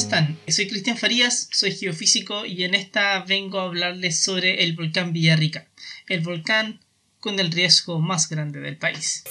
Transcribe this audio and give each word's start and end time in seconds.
están? 0.00 0.38
Soy 0.48 0.66
Cristian 0.66 0.96
Farías, 0.96 1.50
soy 1.52 1.72
geofísico 1.72 2.46
y 2.46 2.64
en 2.64 2.74
esta 2.74 3.22
vengo 3.28 3.60
a 3.60 3.64
hablarles 3.64 4.18
sobre 4.18 4.64
el 4.64 4.74
volcán 4.74 5.12
Villarrica, 5.12 5.66
el 6.08 6.20
volcán 6.20 6.80
con 7.18 7.38
el 7.38 7.52
riesgo 7.52 8.00
más 8.00 8.30
grande 8.30 8.60
del 8.60 8.78
país. 8.78 9.24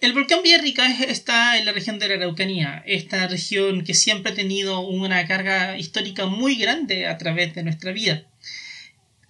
El 0.00 0.14
volcán 0.14 0.42
Villarrica 0.42 0.90
está 1.04 1.58
en 1.58 1.66
la 1.66 1.72
región 1.72 1.98
de 1.98 2.08
la 2.08 2.14
Araucanía, 2.14 2.82
esta 2.86 3.28
región 3.28 3.84
que 3.84 3.92
siempre 3.92 4.32
ha 4.32 4.34
tenido 4.34 4.80
una 4.80 5.26
carga 5.26 5.76
histórica 5.76 6.24
muy 6.24 6.54
grande 6.54 7.06
a 7.06 7.18
través 7.18 7.54
de 7.54 7.64
nuestra 7.64 7.92
vida. 7.92 8.29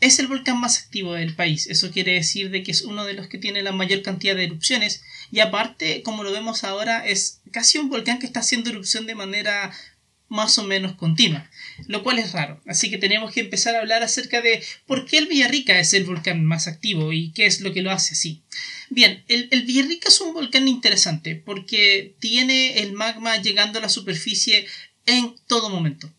Es 0.00 0.18
el 0.18 0.28
volcán 0.28 0.58
más 0.58 0.78
activo 0.78 1.12
del 1.12 1.34
país, 1.34 1.66
eso 1.66 1.90
quiere 1.90 2.14
decir 2.14 2.50
de 2.50 2.62
que 2.62 2.70
es 2.72 2.82
uno 2.82 3.04
de 3.04 3.12
los 3.12 3.28
que 3.28 3.36
tiene 3.36 3.62
la 3.62 3.72
mayor 3.72 4.00
cantidad 4.02 4.34
de 4.34 4.44
erupciones 4.44 5.02
y 5.30 5.40
aparte, 5.40 6.02
como 6.02 6.24
lo 6.24 6.32
vemos 6.32 6.64
ahora, 6.64 7.06
es 7.06 7.40
casi 7.52 7.78
un 7.78 7.90
volcán 7.90 8.18
que 8.18 8.26
está 8.26 8.40
haciendo 8.40 8.70
erupción 8.70 9.06
de 9.06 9.14
manera 9.14 9.72
más 10.30 10.58
o 10.58 10.64
menos 10.64 10.94
continua, 10.94 11.50
lo 11.88 12.02
cual 12.02 12.18
es 12.20 12.32
raro. 12.32 12.62
Así 12.66 12.88
que 12.88 12.98
tenemos 12.98 13.32
que 13.32 13.40
empezar 13.40 13.74
a 13.74 13.80
hablar 13.80 14.02
acerca 14.02 14.40
de 14.40 14.62
por 14.86 15.04
qué 15.04 15.18
el 15.18 15.26
Villarrica 15.26 15.78
es 15.78 15.92
el 15.92 16.04
volcán 16.04 16.44
más 16.44 16.68
activo 16.68 17.12
y 17.12 17.32
qué 17.32 17.46
es 17.46 17.60
lo 17.60 17.72
que 17.72 17.82
lo 17.82 17.90
hace 17.90 18.14
así. 18.14 18.42
Bien, 18.90 19.24
el, 19.28 19.48
el 19.50 19.64
Villarrica 19.64 20.08
es 20.08 20.20
un 20.20 20.32
volcán 20.32 20.68
interesante 20.68 21.34
porque 21.34 22.14
tiene 22.20 22.78
el 22.78 22.92
magma 22.92 23.36
llegando 23.38 23.80
a 23.80 23.82
la 23.82 23.88
superficie 23.88 24.66
en 25.04 25.34
todo 25.48 25.68
momento 25.68 26.12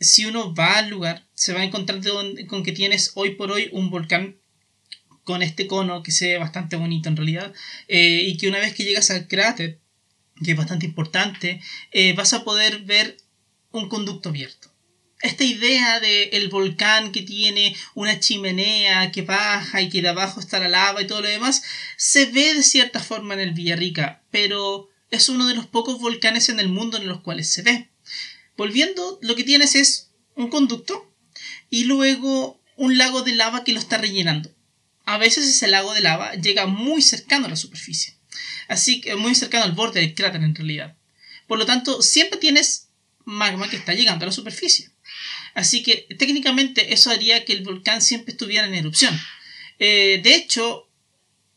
si 0.00 0.24
uno 0.26 0.54
va 0.54 0.78
al 0.78 0.90
lugar, 0.90 1.26
se 1.34 1.52
va 1.52 1.60
a 1.60 1.64
encontrar 1.64 2.00
con 2.46 2.62
que 2.62 2.72
tienes 2.72 3.12
hoy 3.14 3.34
por 3.34 3.50
hoy 3.50 3.68
un 3.72 3.90
volcán 3.90 4.36
con 5.26 5.42
este 5.42 5.66
cono 5.66 6.04
que 6.04 6.12
se 6.12 6.28
ve 6.28 6.38
bastante 6.38 6.76
bonito 6.76 7.08
en 7.08 7.16
realidad, 7.16 7.52
eh, 7.88 8.22
y 8.26 8.36
que 8.36 8.48
una 8.48 8.60
vez 8.60 8.74
que 8.74 8.84
llegas 8.84 9.10
al 9.10 9.26
cráter, 9.26 9.80
que 10.44 10.52
es 10.52 10.56
bastante 10.56 10.86
importante, 10.86 11.60
eh, 11.90 12.12
vas 12.12 12.32
a 12.32 12.44
poder 12.44 12.82
ver 12.84 13.16
un 13.72 13.88
conducto 13.88 14.28
abierto. 14.28 14.72
Esta 15.22 15.42
idea 15.42 15.98
del 15.98 16.28
el 16.32 16.48
volcán 16.48 17.10
que 17.10 17.22
tiene 17.22 17.74
una 17.94 18.20
chimenea 18.20 19.10
que 19.10 19.22
baja 19.22 19.80
y 19.82 19.88
que 19.88 20.02
de 20.02 20.10
abajo 20.10 20.38
está 20.38 20.60
la 20.60 20.68
lava 20.68 21.02
y 21.02 21.06
todo 21.08 21.22
lo 21.22 21.28
demás, 21.28 21.62
se 21.96 22.26
ve 22.26 22.54
de 22.54 22.62
cierta 22.62 23.00
forma 23.00 23.34
en 23.34 23.40
el 23.40 23.52
Villarrica, 23.52 24.22
pero 24.30 24.90
es 25.10 25.28
uno 25.28 25.48
de 25.48 25.54
los 25.54 25.66
pocos 25.66 25.98
volcanes 25.98 26.50
en 26.50 26.60
el 26.60 26.68
mundo 26.68 26.98
en 26.98 27.08
los 27.08 27.20
cuales 27.22 27.50
se 27.50 27.62
ve. 27.62 27.88
Volviendo, 28.56 29.18
lo 29.22 29.36
que 29.36 29.44
tienes 29.44 29.74
es 29.74 30.10
un 30.34 30.48
conducto 30.48 31.12
y 31.70 31.84
luego 31.84 32.60
un 32.76 32.98
lago 32.98 33.22
de 33.22 33.34
lava 33.34 33.64
que 33.64 33.72
lo 33.72 33.80
está 33.80 33.98
rellenando. 33.98 34.50
A 35.04 35.18
veces 35.18 35.46
ese 35.46 35.68
lago 35.68 35.94
de 35.94 36.00
lava 36.00 36.34
llega 36.34 36.66
muy 36.66 37.02
cercano 37.02 37.46
a 37.46 37.50
la 37.50 37.56
superficie. 37.56 38.16
Así 38.68 39.00
que 39.00 39.14
muy 39.14 39.34
cercano 39.34 39.64
al 39.64 39.72
borde 39.72 40.00
del 40.00 40.14
cráter 40.14 40.42
en 40.42 40.54
realidad. 40.54 40.96
Por 41.46 41.58
lo 41.58 41.66
tanto, 41.66 42.02
siempre 42.02 42.38
tienes 42.38 42.88
magma 43.24 43.68
que 43.68 43.76
está 43.76 43.94
llegando 43.94 44.24
a 44.24 44.26
la 44.26 44.32
superficie. 44.32 44.90
Así 45.54 45.82
que 45.82 46.06
técnicamente 46.18 46.92
eso 46.92 47.10
haría 47.10 47.44
que 47.44 47.52
el 47.52 47.62
volcán 47.62 48.02
siempre 48.02 48.32
estuviera 48.32 48.66
en 48.66 48.74
erupción. 48.74 49.18
Eh, 49.78 50.20
de 50.22 50.34
hecho, 50.34 50.88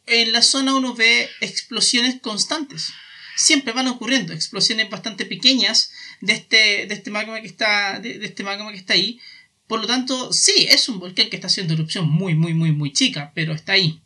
en 0.06 0.32
la 0.32 0.42
zona 0.42 0.76
uno 0.76 0.94
ve 0.94 1.30
explosiones 1.42 2.20
constantes 2.22 2.94
siempre 3.40 3.72
van 3.72 3.88
ocurriendo 3.88 4.34
explosiones 4.34 4.90
bastante 4.90 5.26
pequeñas 5.26 5.92
de 6.20 6.34
este, 6.34 6.88
de 6.88 6.94
este 6.94 7.10
magma 7.10 7.40
que 7.40 7.48
está, 7.48 8.00
de, 8.00 8.20
este 8.26 8.44
magma 8.44 8.72
que 8.72 8.78
está 8.78 8.96
ahí. 8.96 9.20
Por 9.66 9.80
lo 9.80 9.88
tanto, 9.88 10.34
sí, 10.34 10.68
es 10.70 10.90
un 10.90 11.00
volcán 11.00 11.30
que 11.30 11.38
está 11.38 11.48
haciendo 11.48 11.74
erupción 11.74 12.10
muy, 12.10 12.36
muy, 12.36 12.54
muy, 12.54 12.74
muy 12.74 12.92
chica, 12.92 13.32
pero 13.34 13.54
está 13.54 13.74
ahí. 13.74 14.02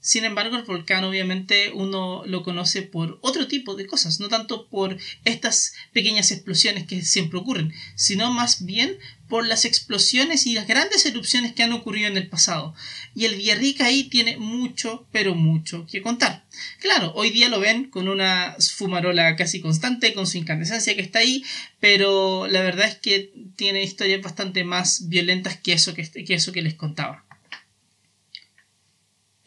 Sin 0.00 0.24
embargo, 0.24 0.56
el 0.56 0.62
volcán 0.62 1.04
obviamente 1.04 1.72
uno 1.74 2.22
lo 2.24 2.42
conoce 2.42 2.82
por 2.82 3.18
otro 3.20 3.48
tipo 3.48 3.74
de 3.74 3.86
cosas, 3.86 4.20
no 4.20 4.28
tanto 4.28 4.68
por 4.68 4.96
estas 5.24 5.74
pequeñas 5.92 6.30
explosiones 6.30 6.86
que 6.86 7.02
siempre 7.02 7.38
ocurren, 7.38 7.72
sino 7.96 8.32
más 8.32 8.64
bien 8.64 8.98
por 9.28 9.46
las 9.46 9.64
explosiones 9.64 10.46
y 10.46 10.54
las 10.54 10.66
grandes 10.66 11.04
erupciones 11.04 11.52
que 11.52 11.62
han 11.62 11.72
ocurrido 11.72 12.08
en 12.08 12.16
el 12.16 12.28
pasado. 12.28 12.74
Y 13.14 13.26
el 13.26 13.36
Villarrica 13.36 13.86
ahí 13.86 14.04
tiene 14.04 14.36
mucho, 14.38 15.06
pero 15.12 15.34
mucho 15.34 15.86
que 15.86 16.00
contar. 16.00 16.44
Claro, 16.80 17.12
hoy 17.14 17.30
día 17.30 17.48
lo 17.48 17.60
ven 17.60 17.90
con 17.90 18.08
una 18.08 18.56
fumarola 18.58 19.36
casi 19.36 19.60
constante, 19.60 20.14
con 20.14 20.26
su 20.26 20.38
incandescencia 20.38 20.94
que 20.94 21.02
está 21.02 21.18
ahí, 21.18 21.44
pero 21.80 22.46
la 22.46 22.62
verdad 22.62 22.88
es 22.88 22.96
que 22.96 23.32
tiene 23.56 23.82
historias 23.82 24.22
bastante 24.22 24.64
más 24.64 25.08
violentas 25.08 25.58
que 25.58 25.74
eso 25.74 25.94
que, 25.94 26.08
que, 26.08 26.34
eso 26.34 26.52
que 26.52 26.62
les 26.62 26.74
contaba. 26.74 27.24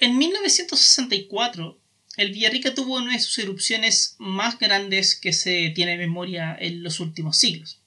En 0.01 0.17
1964, 0.17 1.77
el 2.17 2.31
Villarrica 2.31 2.73
tuvo 2.73 2.95
una 2.95 3.13
de 3.13 3.19
sus 3.19 3.37
erupciones 3.37 4.15
más 4.17 4.57
grandes 4.57 5.15
que 5.15 5.31
se 5.31 5.69
tiene 5.75 5.95
memoria 5.95 6.57
en 6.59 6.81
los 6.81 6.99
últimos 6.99 7.37
siglos. 7.37 7.81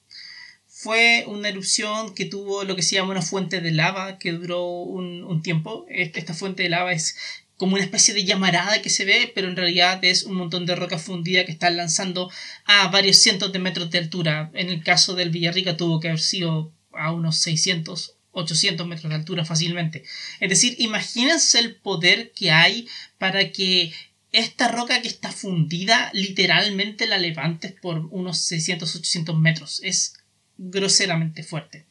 Fue 0.69 1.25
una 1.27 1.49
erupción 1.49 2.15
que 2.15 2.27
tuvo 2.27 2.63
lo 2.63 2.77
que 2.77 2.83
se 2.83 2.95
llama 2.95 3.11
una 3.11 3.21
fuente 3.21 3.61
de 3.61 3.73
lava 3.73 4.21
que 4.21 4.31
duró 4.31 4.65
un, 4.65 5.43
tiempo. 5.43 5.87
Esta 5.89 6.35
fuente 6.35 6.63
de 6.63 6.69
lava 6.69 6.93
es 6.93 7.17
como 7.57 7.75
una 7.75 7.83
especie 7.83 8.15
de 8.15 8.25
llamarada 8.25 8.81
que 8.81 8.91
se 8.91 9.05
ve, 9.05 9.33
pero 9.35 9.49
en 9.49 9.57
realidad 9.57 9.99
es 10.05 10.23
un 10.23 10.37
montón 10.37 10.67
de 10.67 10.77
roca 10.77 10.99
fundida 10.99 11.45
que 11.45 11.51
están 11.51 11.77
lanzando 11.77 12.31
a 12.65 12.87
varios 12.93 13.19
cientos 13.19 13.53
de 13.53 13.59
metros 13.59 13.91
de 13.91 13.99
altura. 13.99 14.53
En 14.55 14.71
el 14.71 14.85
caso 14.85 15.17
del 15.17 15.31
Villarrica 15.31 15.77
tuvo 15.77 15.99
que 15.99 16.11
haber 16.11 16.21
sido 16.21 16.73
a 16.93 17.11
unos 17.11 17.39
600 17.39 18.15
800 18.35 18.87
metros 18.87 19.11
de 19.11 19.17
altura 19.17 19.45
fácilmente. 19.45 20.05
Es 20.41 20.49
decir, 20.49 20.77
imagínense 20.79 21.59
el 21.59 21.77
poder 21.77 22.33
que 22.33 22.51
hay 22.51 22.89
para 23.19 23.51
que 23.53 23.93
esta 24.33 24.69
roca 24.69 25.01
que 25.01 25.09
está 25.09 25.31
fundida 25.31 26.11
literalmente 26.13 27.07
la 27.07 27.19
levantes 27.19 27.73
por 27.73 28.07
unos 28.11 28.39
600, 28.39 28.97
800 28.97 29.39
metros. 29.39 29.81
Es 29.85 30.15
groseramente 30.59 31.43
fuerte. 31.43 31.87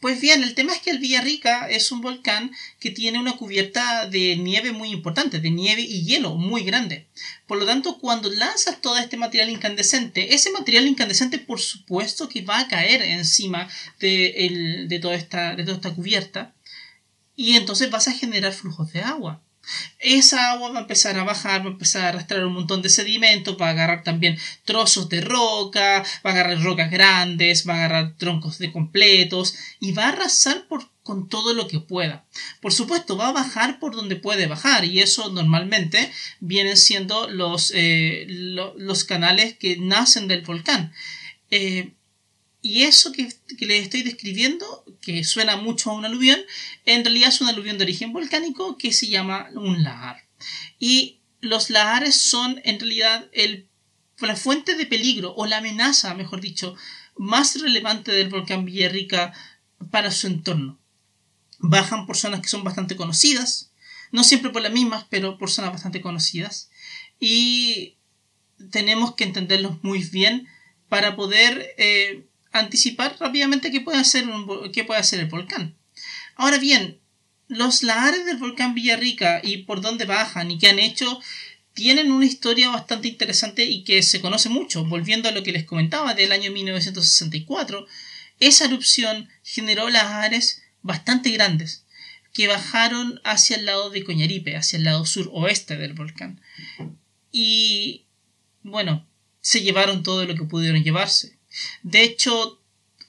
Pues 0.00 0.20
bien, 0.20 0.42
el 0.42 0.54
tema 0.54 0.74
es 0.74 0.80
que 0.80 0.90
el 0.90 0.98
Villarrica 0.98 1.68
es 1.70 1.90
un 1.90 2.02
volcán 2.02 2.52
que 2.78 2.90
tiene 2.90 3.18
una 3.18 3.36
cubierta 3.36 4.06
de 4.06 4.36
nieve 4.36 4.72
muy 4.72 4.90
importante, 4.90 5.40
de 5.40 5.50
nieve 5.50 5.80
y 5.80 6.04
hielo 6.04 6.34
muy 6.34 6.64
grande. 6.64 7.06
Por 7.46 7.58
lo 7.58 7.64
tanto, 7.64 7.98
cuando 7.98 8.30
lanzas 8.30 8.80
todo 8.82 8.98
este 8.98 9.16
material 9.16 9.48
incandescente, 9.48 10.34
ese 10.34 10.50
material 10.50 10.86
incandescente 10.86 11.38
por 11.38 11.60
supuesto 11.60 12.28
que 12.28 12.42
va 12.42 12.60
a 12.60 12.68
caer 12.68 13.00
encima 13.00 13.68
de, 13.98 14.98
toda, 15.00 15.14
esta, 15.14 15.56
de 15.56 15.64
toda 15.64 15.76
esta 15.76 15.94
cubierta 15.94 16.54
y 17.34 17.56
entonces 17.56 17.90
vas 17.90 18.08
a 18.08 18.12
generar 18.12 18.52
flujos 18.52 18.92
de 18.92 19.00
agua 19.00 19.42
esa 19.98 20.52
agua 20.52 20.70
va 20.70 20.78
a 20.78 20.82
empezar 20.82 21.18
a 21.18 21.24
bajar, 21.24 21.62
va 21.62 21.66
a 21.66 21.72
empezar 21.72 22.04
a 22.04 22.08
arrastrar 22.08 22.44
un 22.46 22.54
montón 22.54 22.82
de 22.82 22.88
sedimentos, 22.88 23.56
va 23.60 23.68
a 23.68 23.70
agarrar 23.70 24.02
también 24.02 24.38
trozos 24.64 25.08
de 25.08 25.20
roca, 25.20 26.04
va 26.24 26.30
a 26.30 26.32
agarrar 26.32 26.62
rocas 26.62 26.90
grandes, 26.90 27.68
va 27.68 27.74
a 27.74 27.76
agarrar 27.78 28.16
troncos 28.16 28.58
de 28.58 28.72
completos 28.72 29.54
y 29.80 29.92
va 29.92 30.04
a 30.04 30.08
arrasar 30.08 30.66
por, 30.68 30.88
con 31.02 31.28
todo 31.28 31.54
lo 31.54 31.68
que 31.68 31.80
pueda. 31.80 32.24
Por 32.60 32.72
supuesto, 32.72 33.16
va 33.16 33.28
a 33.28 33.32
bajar 33.32 33.78
por 33.78 33.94
donde 33.96 34.16
puede 34.16 34.46
bajar 34.46 34.84
y 34.84 35.00
eso 35.00 35.30
normalmente 35.32 36.10
vienen 36.40 36.76
siendo 36.76 37.28
los, 37.28 37.72
eh, 37.74 38.26
los 38.28 39.04
canales 39.04 39.56
que 39.56 39.76
nacen 39.78 40.28
del 40.28 40.42
volcán. 40.42 40.92
Eh, 41.50 41.92
y 42.66 42.82
eso 42.82 43.12
que, 43.12 43.28
les 43.60 43.82
estoy 43.84 44.02
describiendo, 44.02 44.84
que 45.00 45.22
suena 45.22 45.56
mucho 45.56 45.88
a 45.88 45.94
un 45.94 46.04
aluvión, 46.04 46.40
en 46.84 47.04
realidad 47.04 47.28
es 47.28 47.40
un 47.40 47.46
aluvión 47.46 47.78
de 47.78 47.84
origen 47.84 48.12
volcánico 48.12 48.76
que 48.76 48.92
se 48.92 49.06
llama 49.06 49.48
un 49.54 49.84
lahar. 49.84 50.24
Y 50.80 51.20
los 51.40 51.70
lahares 51.70 52.20
son 52.20 52.60
en 52.64 52.80
realidad 52.80 53.28
el, 53.32 53.68
la 54.18 54.34
fuente 54.34 54.74
de 54.74 54.84
peligro 54.84 55.32
o 55.36 55.46
la 55.46 55.58
amenaza, 55.58 56.12
mejor 56.14 56.40
dicho, 56.40 56.74
más 57.16 57.60
relevante 57.60 58.10
del 58.10 58.30
volcán 58.30 58.64
Villarrica 58.64 59.32
para 59.92 60.10
su 60.10 60.26
entorno. 60.26 60.76
Bajan 61.60 62.04
por 62.04 62.16
zonas 62.16 62.40
que 62.40 62.48
son 62.48 62.64
bastante 62.64 62.96
conocidas, 62.96 63.70
no 64.10 64.24
siempre 64.24 64.50
por 64.50 64.62
las 64.62 64.72
mismas, 64.72 65.06
pero 65.08 65.38
por 65.38 65.52
zonas 65.52 65.70
bastante 65.70 66.00
conocidas. 66.00 66.68
Y 67.20 67.94
tenemos 68.72 69.14
que 69.14 69.22
entenderlos 69.22 69.84
muy 69.84 70.02
bien 70.02 70.48
para 70.88 71.14
poder 71.14 71.74
eh, 71.78 72.26
anticipar 72.60 73.16
rápidamente 73.18 73.70
qué 73.70 73.80
puede 73.80 73.98
hacer, 73.98 74.26
qué 74.72 74.84
puede 74.84 75.00
hacer 75.00 75.20
el 75.20 75.26
volcán. 75.26 75.74
Ahora 76.34 76.58
bien, 76.58 76.98
los 77.48 77.82
lahares 77.82 78.24
del 78.24 78.36
volcán 78.38 78.74
Villarrica 78.74 79.40
y 79.42 79.58
por 79.58 79.80
dónde 79.80 80.04
bajan 80.04 80.50
y 80.50 80.58
qué 80.58 80.68
han 80.68 80.78
hecho 80.78 81.20
tienen 81.74 82.10
una 82.10 82.24
historia 82.24 82.70
bastante 82.70 83.08
interesante 83.08 83.64
y 83.64 83.84
que 83.84 84.02
se 84.02 84.20
conoce 84.20 84.48
mucho. 84.48 84.84
Volviendo 84.84 85.28
a 85.28 85.32
lo 85.32 85.42
que 85.42 85.52
les 85.52 85.64
comentaba 85.64 86.14
del 86.14 86.32
año 86.32 86.50
1964, 86.50 87.86
esa 88.40 88.64
erupción 88.64 89.28
generó 89.42 89.88
lahares 89.90 90.62
bastante 90.82 91.30
grandes 91.30 91.84
que 92.32 92.48
bajaron 92.48 93.20
hacia 93.24 93.56
el 93.56 93.66
lado 93.66 93.90
de 93.90 94.04
Coñaripe, 94.04 94.56
hacia 94.56 94.78
el 94.78 94.84
lado 94.84 95.06
suroeste 95.06 95.76
del 95.76 95.94
volcán. 95.94 96.40
Y 97.32 98.04
bueno, 98.62 99.06
se 99.40 99.62
llevaron 99.62 100.02
todo 100.02 100.24
lo 100.24 100.34
que 100.34 100.44
pudieron 100.44 100.82
llevarse. 100.82 101.35
De 101.82 102.02
hecho, 102.02 102.60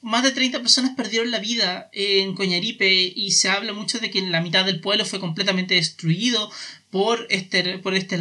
más 0.02 0.24
de 0.24 0.32
30 0.32 0.60
personas 0.60 0.96
perdieron 0.96 1.32
la 1.32 1.40
vida 1.40 1.90
en 1.92 2.36
Coñaripe 2.36 3.14
y 3.16 3.32
se 3.32 3.50
habla 3.50 3.74
mucho 3.74 4.00
de 4.00 4.10
que 4.10 4.22
la 4.22 4.42
mitad 4.42 4.66
del 4.66 4.80
pueblo 4.80 5.06
fue 5.06 5.20
completamente 5.20 5.76
destruido 5.76 6.52
por 6.90 7.28
este, 7.30 7.80
por 7.80 7.96
este. 7.96 8.18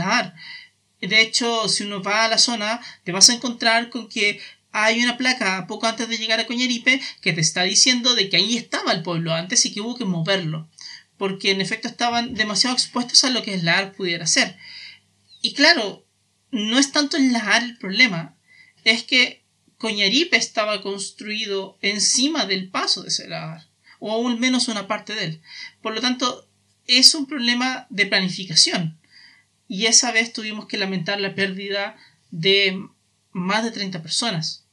De 1.01 1.21
hecho, 1.21 1.69
si 1.69 1.85
uno 1.85 2.03
va 2.03 2.25
a 2.25 2.29
la 2.29 2.39
zona, 2.39 2.81
te 3.05 3.13
vas 3.13 3.29
a 3.31 3.35
encontrar 3.35 3.91
con 3.91 4.09
que 4.09 4.41
hay 4.73 5.03
una 5.03 5.17
placa 5.17 5.67
poco 5.67 5.87
antes 5.87 6.09
de 6.09 6.19
llegar 6.19 6.41
a 6.41 6.47
Coñaripe 6.47 7.01
que 7.21 7.33
te 7.33 7.41
está 7.41 7.63
diciendo 7.63 8.15
de 8.15 8.29
que 8.29 8.37
ahí 8.37 8.57
estaba 8.57 8.93
el 8.93 9.03
pueblo 9.03 9.33
antes 9.33 9.65
y 9.65 9.73
que 9.73 9.81
hubo 9.81 9.97
que 9.97 10.05
moverlo. 10.05 10.69
Porque 11.17 11.51
en 11.51 11.61
efecto 11.61 11.89
estaban 11.89 12.35
demasiado 12.35 12.75
expuestos 12.75 13.25
a 13.25 13.31
lo 13.31 13.43
que 13.43 13.55
el 13.55 13.65
LAR 13.65 13.93
pudiera 13.93 14.27
ser. 14.27 14.59
Y 15.41 15.55
claro, 15.55 16.05
no 16.51 16.79
es 16.79 16.93
tanto 16.93 17.17
el 17.17 17.33
LAR 17.33 17.63
el 17.63 17.79
problema, 17.79 18.37
es 18.85 19.03
que 19.03 19.46
Coñaripe 19.87 20.37
estaba 20.37 20.83
construido 20.83 21.79
encima 21.81 22.45
del 22.45 22.71
paso 22.71 23.05
de 23.05 23.29
LAR, 23.29 23.69
o 24.01 24.29
al 24.29 24.37
menos 24.37 24.67
una 24.67 24.89
parte 24.89 25.15
de 25.15 25.25
él. 25.27 25.41
Por 25.81 25.95
lo 25.95 26.01
tanto, 26.01 26.49
es 26.89 27.15
un 27.15 27.27
problema 27.27 27.87
de 27.89 28.07
planificación. 28.07 28.99
Y 29.69 29.87
esa 29.87 30.11
vez 30.11 30.33
tuvimos 30.33 30.67
que 30.67 30.77
lamentar 30.77 31.21
la 31.21 31.37
pérdida 31.37 31.97
de 32.33 32.85
más 33.31 33.63
de 33.63 33.71
30 33.71 34.03
personas. 34.03 34.65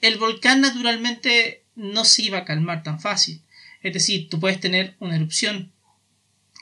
El 0.00 0.16
volcán 0.16 0.62
naturalmente 0.62 1.62
no 1.74 2.06
se 2.06 2.22
iba 2.22 2.38
a 2.38 2.44
calmar 2.46 2.82
tan 2.82 2.98
fácil. 3.00 3.42
Es 3.82 3.92
decir, 3.92 4.30
tú 4.30 4.40
puedes 4.40 4.60
tener 4.60 4.96
una 4.98 5.16
erupción 5.16 5.72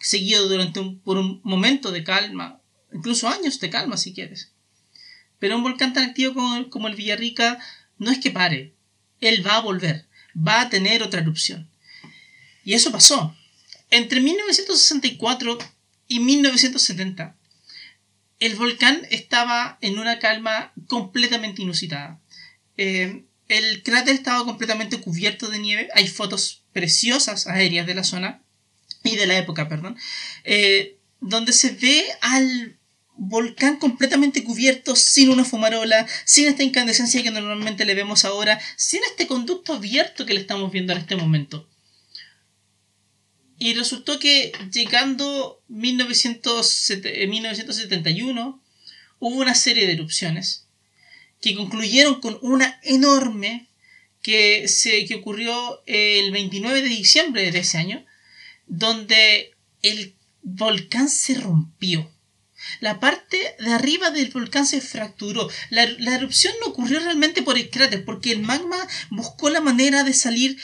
seguido 0.01 0.49
durante 0.49 0.81
un, 0.81 0.99
por 0.99 1.19
un 1.19 1.41
momento 1.45 1.93
de 1.93 2.03
calma, 2.03 2.61
incluso 2.93 3.29
años 3.29 3.61
de 3.61 3.71
calma 3.71 3.97
si 3.97 4.13
quieres. 4.13 4.56
Pero 5.39 5.57
un 5.57 5.63
volcán 5.63 5.93
tan 5.93 6.05
activo 6.09 6.35
como, 6.35 6.71
como 6.71 6.89
el 6.89 6.95
Villarrica 6.95 7.59
no 7.99 8.11
es 8.11 8.19
que 8.19 8.31
pare, 8.31 8.75
él 9.21 9.47
va 9.47 9.57
a 9.57 9.61
volver, 9.61 10.07
va 10.37 10.63
a 10.63 10.69
tener 10.69 11.03
otra 11.03 11.21
erupción. 11.21 11.69
Y 12.65 12.75
eso 12.75 12.91
pasó. 12.91 13.35
Entre 13.91 14.21
1964 14.21 15.59
y 16.09 16.21
1970, 16.21 17.37
el 18.41 18.57
volcán 18.57 19.07
estaba 19.11 19.79
en 19.81 19.99
una 19.99 20.19
calma 20.19 20.73
completamente 20.89 21.63
inusitada. 21.63 22.21
Eh, 22.77 23.25
el 23.49 23.83
cráter 23.83 24.15
estaba 24.15 24.45
completamente 24.45 25.01
cubierto 25.01 25.49
de 25.49 25.59
nieve. 25.59 25.89
Hay 25.95 26.09
fotos 26.09 26.65
preciosas 26.73 27.47
aéreas 27.47 27.87
de 27.87 27.95
la 27.95 28.05
zona 28.05 28.43
y 29.05 29.17
de 29.17 29.27
la 29.27 29.39
época, 29.39 29.69
perdón, 29.69 29.97
eh, 30.45 30.99
donde 31.21 31.53
se 31.53 31.71
ve 31.71 32.05
al 32.21 32.77
volcán 33.17 33.77
completamente 33.77 34.45
cubierto, 34.45 34.95
sin 34.97 35.31
una 35.31 35.45
fumarola, 35.45 36.07
sin 36.25 36.49
esta 36.49 36.63
incandescencia 36.63 37.23
que 37.23 37.31
normalmente 37.31 37.85
le 37.85 37.95
vemos 37.95 38.25
ahora, 38.25 38.59
sin 38.77 39.03
este 39.05 39.27
conducto 39.27 39.75
abierto 39.75 40.25
que 40.27 40.35
le 40.35 40.41
estamos 40.41 40.73
viendo 40.73 40.93
en 40.93 40.99
este 40.99 41.17
momento. 41.17 41.69
Y 43.59 43.73
resultó 43.75 44.19
que 44.19 44.53
llegando 44.71 45.63
1971 45.69 48.63
hubo 49.19 49.37
una 49.37 49.55
serie 49.55 49.87
de 49.87 49.95
erupciones 49.95 50.67
que 51.41 51.55
concluyeron 51.55 52.21
con 52.21 52.39
una 52.43 52.79
enorme 52.83 53.69
que, 54.23 54.69
se, 54.69 55.07
que 55.07 55.15
ocurrió 55.15 55.83
el 55.87 56.33
29 56.33 56.83
de 56.83 56.89
diciembre 56.89 57.51
de 57.51 57.61
ese 57.61 57.79
año, 57.79 58.05
donde 58.67 59.55
el 59.83 60.15
volcán 60.43 61.09
se 61.09 61.35
rompió. 61.35 62.11
La 62.81 63.01
parte 63.01 63.55
de 63.59 63.73
arriba 63.73 64.11
del 64.11 64.31
volcán 64.31 64.67
se 64.67 64.81
fracturó. 64.81 65.49
La, 65.71 65.87
la, 65.99 66.15
erupción 66.15 66.55
no 66.61 66.69
ocurrió 66.69 67.01
realmente 67.01 67.43
por 67.43 67.57
el 67.57 67.71
cráter, 67.71 68.05
porque 68.05 68.33
el 68.33 68.41
magma 68.41 68.77
buscó 69.11 69.51
la 69.51 69.61
manera 69.61 70.05
de 70.05 70.13
salir 70.13 70.59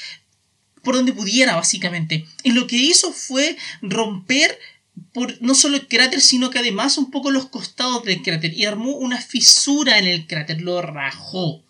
por 0.82 0.94
donde 0.94 1.12
pudiera, 1.12 1.56
básicamente. 1.56 2.26
Y 2.42 2.52
lo 2.52 2.66
que 2.66 2.76
hizo 2.76 3.12
fue 3.12 3.56
romper 3.80 4.58
por 5.12 5.40
no 5.40 5.54
solo 5.54 5.76
el 5.76 5.88
cráter, 5.88 6.20
sino 6.20 6.50
que 6.50 6.58
además 6.58 6.98
un 6.98 7.10
poco 7.10 7.30
los 7.30 7.46
costados 7.46 8.04
del 8.04 8.22
cráter. 8.22 8.52
Y 8.56 8.64
armó 8.64 8.96
una 8.96 9.20
fisura 9.20 9.98
en 9.98 10.06
el 10.06 10.26
cráter, 10.26 10.60
lo 10.60 10.82
rajó. 10.82 11.64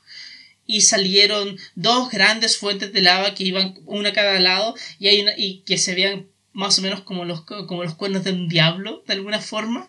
Y 0.66 0.82
salieron 0.82 1.58
dos 1.74 2.10
grandes 2.10 2.56
fuentes 2.56 2.92
de 2.92 3.02
lava 3.02 3.34
que 3.34 3.44
iban 3.44 3.74
una 3.84 4.10
a 4.10 4.12
cada 4.12 4.40
lado 4.40 4.74
y, 4.98 5.08
hay 5.08 5.24
y 5.36 5.62
que 5.66 5.76
se 5.76 5.94
veían 5.94 6.28
más 6.52 6.78
o 6.78 6.82
menos 6.82 7.00
como 7.02 7.24
los, 7.24 7.42
como 7.42 7.82
los 7.82 7.94
cuernos 7.94 8.24
de 8.24 8.32
un 8.32 8.48
diablo, 8.48 9.02
de 9.06 9.14
alguna 9.14 9.40
forma. 9.40 9.88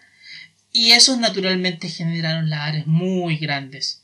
Y 0.73 0.91
esos 0.91 1.19
naturalmente 1.19 1.87
generaron 1.87 2.49
lavares 2.49 2.87
muy 2.87 3.37
grandes. 3.37 4.01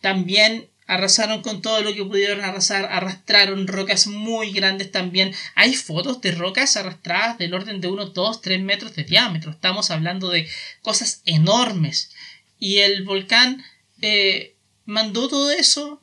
También 0.00 0.68
arrasaron 0.86 1.40
con 1.40 1.62
todo 1.62 1.80
lo 1.80 1.94
que 1.94 2.04
pudieron 2.04 2.42
arrasar, 2.42 2.84
arrastraron 2.84 3.66
rocas 3.66 4.06
muy 4.06 4.52
grandes 4.52 4.90
también. 4.90 5.34
Hay 5.54 5.74
fotos 5.74 6.20
de 6.20 6.32
rocas 6.32 6.76
arrastradas 6.76 7.38
del 7.38 7.54
orden 7.54 7.80
de 7.80 7.88
unos 7.88 8.12
2, 8.12 8.42
3 8.42 8.60
metros 8.60 8.94
de 8.94 9.04
diámetro. 9.04 9.50
Estamos 9.52 9.90
hablando 9.90 10.28
de 10.28 10.46
cosas 10.82 11.22
enormes. 11.24 12.10
Y 12.58 12.78
el 12.78 13.04
volcán 13.04 13.64
eh, 14.02 14.54
mandó 14.84 15.28
todo 15.28 15.50
eso 15.50 16.02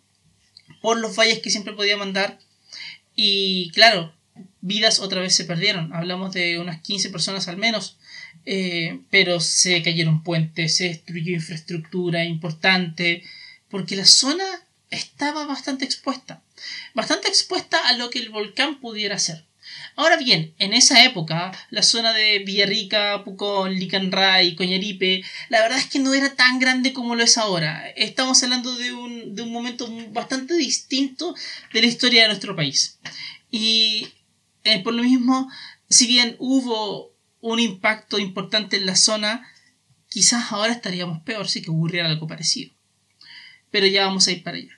por 0.82 1.00
los 1.00 1.16
valles 1.16 1.40
que 1.40 1.52
siempre 1.52 1.74
podía 1.74 1.98
mandar. 1.98 2.40
Y 3.16 3.70
claro, 3.72 4.14
vidas 4.62 5.00
otra 5.00 5.22
vez 5.22 5.36
se 5.36 5.46
perdieron. 5.46 5.94
Hablamos 5.94 6.34
de 6.34 6.58
unas 6.58 6.82
15 6.82 7.10
personas 7.10 7.48
al 7.48 7.58
menos. 7.58 7.98
Eh, 8.46 9.02
pero 9.10 9.40
se 9.40 9.84
cayeron 9.84 10.24
puentes, 10.24 10.78
se 10.78 10.86
destruyó 10.86 11.34
infraestructura 11.34 12.24
importante, 12.26 13.24
porque 13.70 13.96
la 13.96 14.06
zona 14.06 14.46
estaba 14.90 15.46
bastante 15.46 15.86
expuesta. 15.86 16.42
Bastante 16.94 17.28
expuesta 17.28 17.78
a 17.88 17.94
lo 17.94 18.10
que 18.10 18.20
el 18.20 18.30
volcán 18.30 18.80
pudiera 18.80 19.16
hacer. 19.16 19.46
Ahora 19.96 20.18
bien, 20.18 20.54
en 20.60 20.74
esa 20.74 21.04
época, 21.04 21.52
la 21.70 21.84
zona 21.84 22.14
de 22.14 22.40
Villarrica, 22.40 23.24
Pucón, 23.24 23.76
Licanray, 23.76 24.56
Coñaripe, 24.56 25.24
la 25.50 25.62
verdad 25.62 25.78
es 25.78 25.88
que 25.88 26.00
no 26.00 26.14
era 26.14 26.36
tan 26.36 26.60
grande 26.60 26.94
como 26.94 27.16
lo 27.16 27.24
es 27.24 27.38
ahora. 27.38 27.88
Estamos 27.96 28.42
hablando 28.44 28.76
de 28.76 28.94
un, 28.94 29.36
de 29.36 29.42
un 29.42 29.52
momento 29.52 29.88
bastante 30.12 30.56
distinto 30.56 31.36
de 31.74 31.82
la 31.82 31.88
historia 31.88 32.22
de 32.22 32.30
nuestro 32.30 32.56
país. 32.56 32.98
Y 33.52 34.08
eh, 34.64 34.82
por 34.82 34.94
lo 34.94 35.04
mismo, 35.04 35.50
si 35.90 36.08
bien 36.08 36.36
hubo 36.40 37.09
un 37.42 37.60
impacto 37.60 38.20
importante 38.20 38.78
en 38.78 38.86
la 38.86 38.96
zona, 38.96 39.48
quizás 40.10 40.52
ahora 40.52 40.74
estaríamos 40.74 41.22
peor 41.24 41.48
si 41.48 41.62
que 41.62 41.72
ocurriera 41.72 42.10
algo 42.10 42.28
parecido 42.28 42.74
pero 43.72 43.88
ya 43.88 44.06
vamos 44.06 44.28
a 44.28 44.32
ir 44.32 44.44
para 44.44 44.58
allá. 44.58 44.78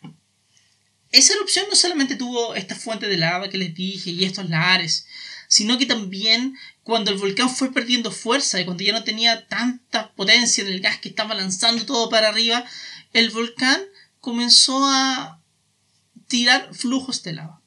Esa 1.11 1.33
erupción 1.33 1.65
no 1.69 1.75
solamente 1.75 2.15
tuvo 2.15 2.55
esta 2.55 2.75
fuente 2.75 3.07
de 3.07 3.17
lava 3.17 3.49
que 3.49 3.57
les 3.57 3.73
dije 3.73 4.11
y 4.11 4.23
estos 4.23 4.49
lares, 4.49 5.07
sino 5.47 5.77
que 5.77 5.85
también 5.85 6.57
cuando 6.83 7.11
el 7.11 7.17
volcán 7.17 7.49
fue 7.49 7.73
perdiendo 7.73 8.11
fuerza 8.11 8.59
y 8.59 8.65
cuando 8.65 8.83
ya 8.83 8.93
no 8.93 9.03
tenía 9.03 9.47
tanta 9.47 10.13
potencia 10.13 10.63
en 10.63 10.69
el 10.69 10.79
gas 10.79 10.99
que 10.99 11.09
estaba 11.09 11.35
lanzando 11.35 11.85
todo 11.85 12.09
para 12.09 12.29
arriba, 12.29 12.63
el 13.11 13.29
volcán 13.29 13.81
comenzó 14.21 14.85
a 14.85 15.41
tirar 16.27 16.73
flujos 16.73 17.23
de 17.23 17.33
lava, 17.33 17.60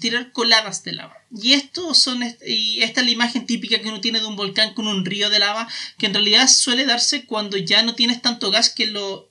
tirar 0.00 0.32
coladas 0.32 0.84
de 0.84 0.92
lava. 0.92 1.16
Y 1.30 1.54
esto 1.54 1.94
son 1.94 2.22
y 2.46 2.82
esta 2.82 3.00
es 3.00 3.06
la 3.06 3.12
imagen 3.12 3.46
típica 3.46 3.80
que 3.80 3.88
uno 3.88 4.00
tiene 4.00 4.20
de 4.20 4.26
un 4.26 4.36
volcán 4.36 4.74
con 4.74 4.86
un 4.86 5.04
río 5.04 5.30
de 5.30 5.38
lava, 5.38 5.68
que 5.98 6.06
en 6.06 6.14
realidad 6.14 6.48
suele 6.48 6.84
darse 6.84 7.24
cuando 7.24 7.56
ya 7.56 7.82
no 7.82 7.94
tienes 7.94 8.22
tanto 8.22 8.50
gas 8.50 8.70
que 8.70 8.86
lo 8.86 9.30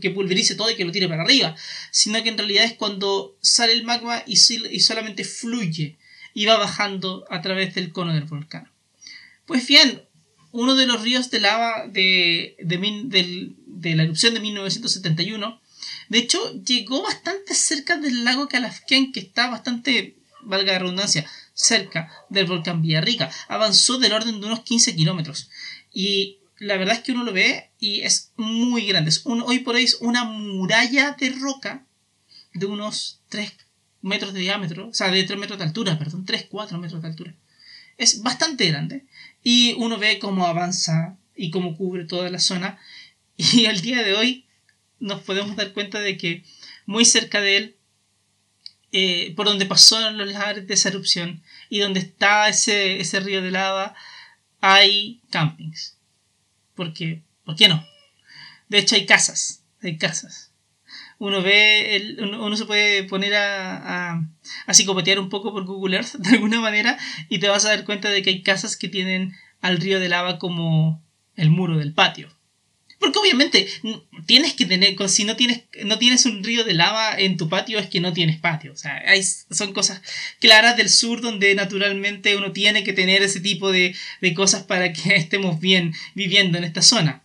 que 0.00 0.10
pulverice 0.10 0.56
todo 0.56 0.70
y 0.70 0.76
que 0.76 0.84
lo 0.84 0.92
tire 0.92 1.08
para 1.08 1.22
arriba, 1.22 1.56
sino 1.90 2.22
que 2.22 2.28
en 2.28 2.38
realidad 2.38 2.64
es 2.64 2.74
cuando 2.74 3.36
sale 3.40 3.72
el 3.72 3.84
magma 3.84 4.22
y, 4.26 4.34
y 4.34 4.80
solamente 4.80 5.24
fluye 5.24 5.96
y 6.34 6.46
va 6.46 6.58
bajando 6.58 7.24
a 7.30 7.40
través 7.40 7.74
del 7.74 7.92
cono 7.92 8.12
del 8.12 8.24
volcán. 8.24 8.70
Pues 9.46 9.66
bien, 9.66 10.02
uno 10.52 10.74
de 10.74 10.86
los 10.86 11.02
ríos 11.02 11.30
de 11.30 11.40
lava 11.40 11.86
de, 11.88 12.56
de, 12.60 13.94
la 13.94 14.02
erupción 14.02 14.34
de 14.34 14.40
1971, 14.40 15.60
de 16.10 16.18
hecho, 16.18 16.40
llegó 16.64 17.04
bastante 17.04 17.54
cerca 17.54 17.96
del 17.96 18.24
lago 18.24 18.48
Calafquén, 18.48 19.12
que 19.12 19.20
está 19.20 19.48
bastante, 19.48 20.16
valga 20.42 20.72
la 20.72 20.80
redundancia, 20.80 21.24
cerca 21.54 22.10
del 22.28 22.46
volcán 22.46 22.82
Villarrica. 22.82 23.30
Avanzó 23.46 23.96
del 23.96 24.12
orden 24.12 24.40
de 24.40 24.46
unos 24.48 24.60
15 24.60 24.96
kilómetros. 24.96 25.50
Y 25.94 26.40
la 26.58 26.76
verdad 26.76 26.96
es 26.96 27.02
que 27.02 27.12
uno 27.12 27.22
lo 27.22 27.32
ve 27.32 27.70
y 27.78 28.00
es 28.00 28.32
muy 28.36 28.86
grande. 28.86 29.12
hoy 29.24 29.60
por 29.60 29.76
hoy 29.76 29.84
es 29.84 29.98
una 30.00 30.24
muralla 30.24 31.12
de 31.12 31.30
roca 31.30 31.86
de 32.54 32.66
unos 32.66 33.20
3 33.28 33.52
metros 34.02 34.32
de 34.32 34.40
diámetro, 34.40 34.88
o 34.88 34.94
sea, 34.94 35.12
de 35.12 35.22
3 35.22 35.38
metros 35.38 35.60
de 35.60 35.64
altura, 35.64 35.96
perdón, 35.96 36.24
3, 36.24 36.48
4 36.50 36.76
metros 36.78 37.02
de 37.02 37.08
altura. 37.08 37.36
Es 37.98 38.20
bastante 38.20 38.66
grande 38.66 39.06
y 39.44 39.74
uno 39.74 39.96
ve 39.96 40.18
cómo 40.18 40.48
avanza 40.48 41.16
y 41.36 41.52
cómo 41.52 41.76
cubre 41.76 42.04
toda 42.04 42.30
la 42.30 42.40
zona. 42.40 42.80
Y 43.36 43.66
al 43.66 43.80
día 43.80 44.02
de 44.02 44.12
hoy 44.14 44.44
nos 45.00 45.22
podemos 45.22 45.56
dar 45.56 45.72
cuenta 45.72 46.00
de 46.00 46.16
que 46.16 46.44
muy 46.86 47.04
cerca 47.04 47.40
de 47.40 47.56
él, 47.56 47.76
eh, 48.92 49.32
por 49.36 49.46
donde 49.46 49.66
pasó 49.66 50.10
los 50.10 50.32
lares 50.32 50.66
de 50.66 50.74
esa 50.74 50.88
erupción 50.88 51.42
y 51.68 51.80
donde 51.80 52.00
está 52.00 52.48
ese, 52.48 53.00
ese 53.00 53.20
río 53.20 53.42
de 53.42 53.50
lava, 53.50 53.94
hay 54.60 55.20
campings 55.30 55.96
porque, 56.80 57.22
¿por 57.44 57.56
qué 57.56 57.68
no? 57.68 57.86
De 58.70 58.78
hecho 58.78 58.94
hay 58.94 59.04
casas, 59.04 59.62
hay 59.82 59.98
casas. 59.98 60.50
Uno 61.18 61.42
ve, 61.42 62.16
uno, 62.18 62.56
se 62.56 62.64
puede 62.64 63.04
poner 63.04 63.34
a, 63.34 64.14
a, 64.14 64.24
a 64.66 64.72
psicopatear 64.72 65.18
un 65.18 65.28
poco 65.28 65.52
por 65.52 65.66
Google 65.66 65.96
Earth 65.96 66.14
de 66.18 66.30
alguna 66.30 66.58
manera 66.58 66.98
y 67.28 67.38
te 67.38 67.48
vas 67.48 67.66
a 67.66 67.68
dar 67.68 67.84
cuenta 67.84 68.08
de 68.08 68.22
que 68.22 68.30
hay 68.30 68.42
casas 68.42 68.78
que 68.78 68.88
tienen 68.88 69.34
al 69.60 69.76
río 69.76 70.00
de 70.00 70.08
lava 70.08 70.38
como, 70.38 71.04
el 71.36 71.50
muro 71.50 71.76
del 71.76 71.92
patio. 71.92 72.30
Porque 73.00 73.18
obviamente 73.18 73.66
tienes 74.26 74.52
que 74.52 74.66
tener, 74.66 74.94
si 75.08 75.24
no 75.24 75.34
tienes, 75.34 75.62
no 75.84 75.98
tienes 75.98 76.26
un 76.26 76.44
río 76.44 76.64
de 76.64 76.74
lava 76.74 77.18
en 77.18 77.38
tu 77.38 77.48
patio 77.48 77.78
es 77.78 77.88
que 77.88 77.98
no 77.98 78.12
tienes 78.12 78.38
patio. 78.38 78.74
O 78.74 78.76
sea, 78.76 79.02
hay, 79.06 79.22
son 79.22 79.72
cosas 79.72 80.02
claras 80.38 80.76
del 80.76 80.90
sur 80.90 81.22
donde 81.22 81.54
naturalmente 81.54 82.36
uno 82.36 82.52
tiene 82.52 82.84
que 82.84 82.92
tener 82.92 83.22
ese 83.22 83.40
tipo 83.40 83.72
de, 83.72 83.96
de 84.20 84.34
cosas 84.34 84.64
para 84.64 84.92
que 84.92 85.14
estemos 85.16 85.58
bien 85.60 85.94
viviendo 86.14 86.58
en 86.58 86.64
esta 86.64 86.82
zona. 86.82 87.24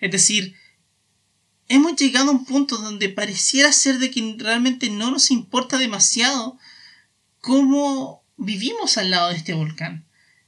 Es 0.00 0.10
decir, 0.10 0.56
hemos 1.68 1.94
llegado 1.96 2.30
a 2.30 2.32
un 2.32 2.46
punto 2.46 2.78
donde 2.78 3.10
pareciera 3.10 3.70
ser 3.70 3.98
de 3.98 4.10
que 4.10 4.36
realmente 4.38 4.88
no 4.88 5.10
nos 5.10 5.30
importa 5.30 5.76
demasiado 5.76 6.58
cómo 7.40 8.24
vivimos 8.38 8.96
al 8.96 9.10
lado 9.10 9.28
de 9.28 9.36
este 9.36 9.52
volcán. 9.52 10.06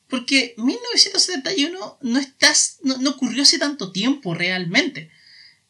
Porque 0.08 0.54
1971 0.58 1.98
no, 2.00 2.18
estás, 2.18 2.78
no, 2.82 3.10
ocurrió 3.10 3.42
hace 3.42 3.58
tanto 3.58 3.92
tiempo 3.92 4.34
realmente. 4.34 5.10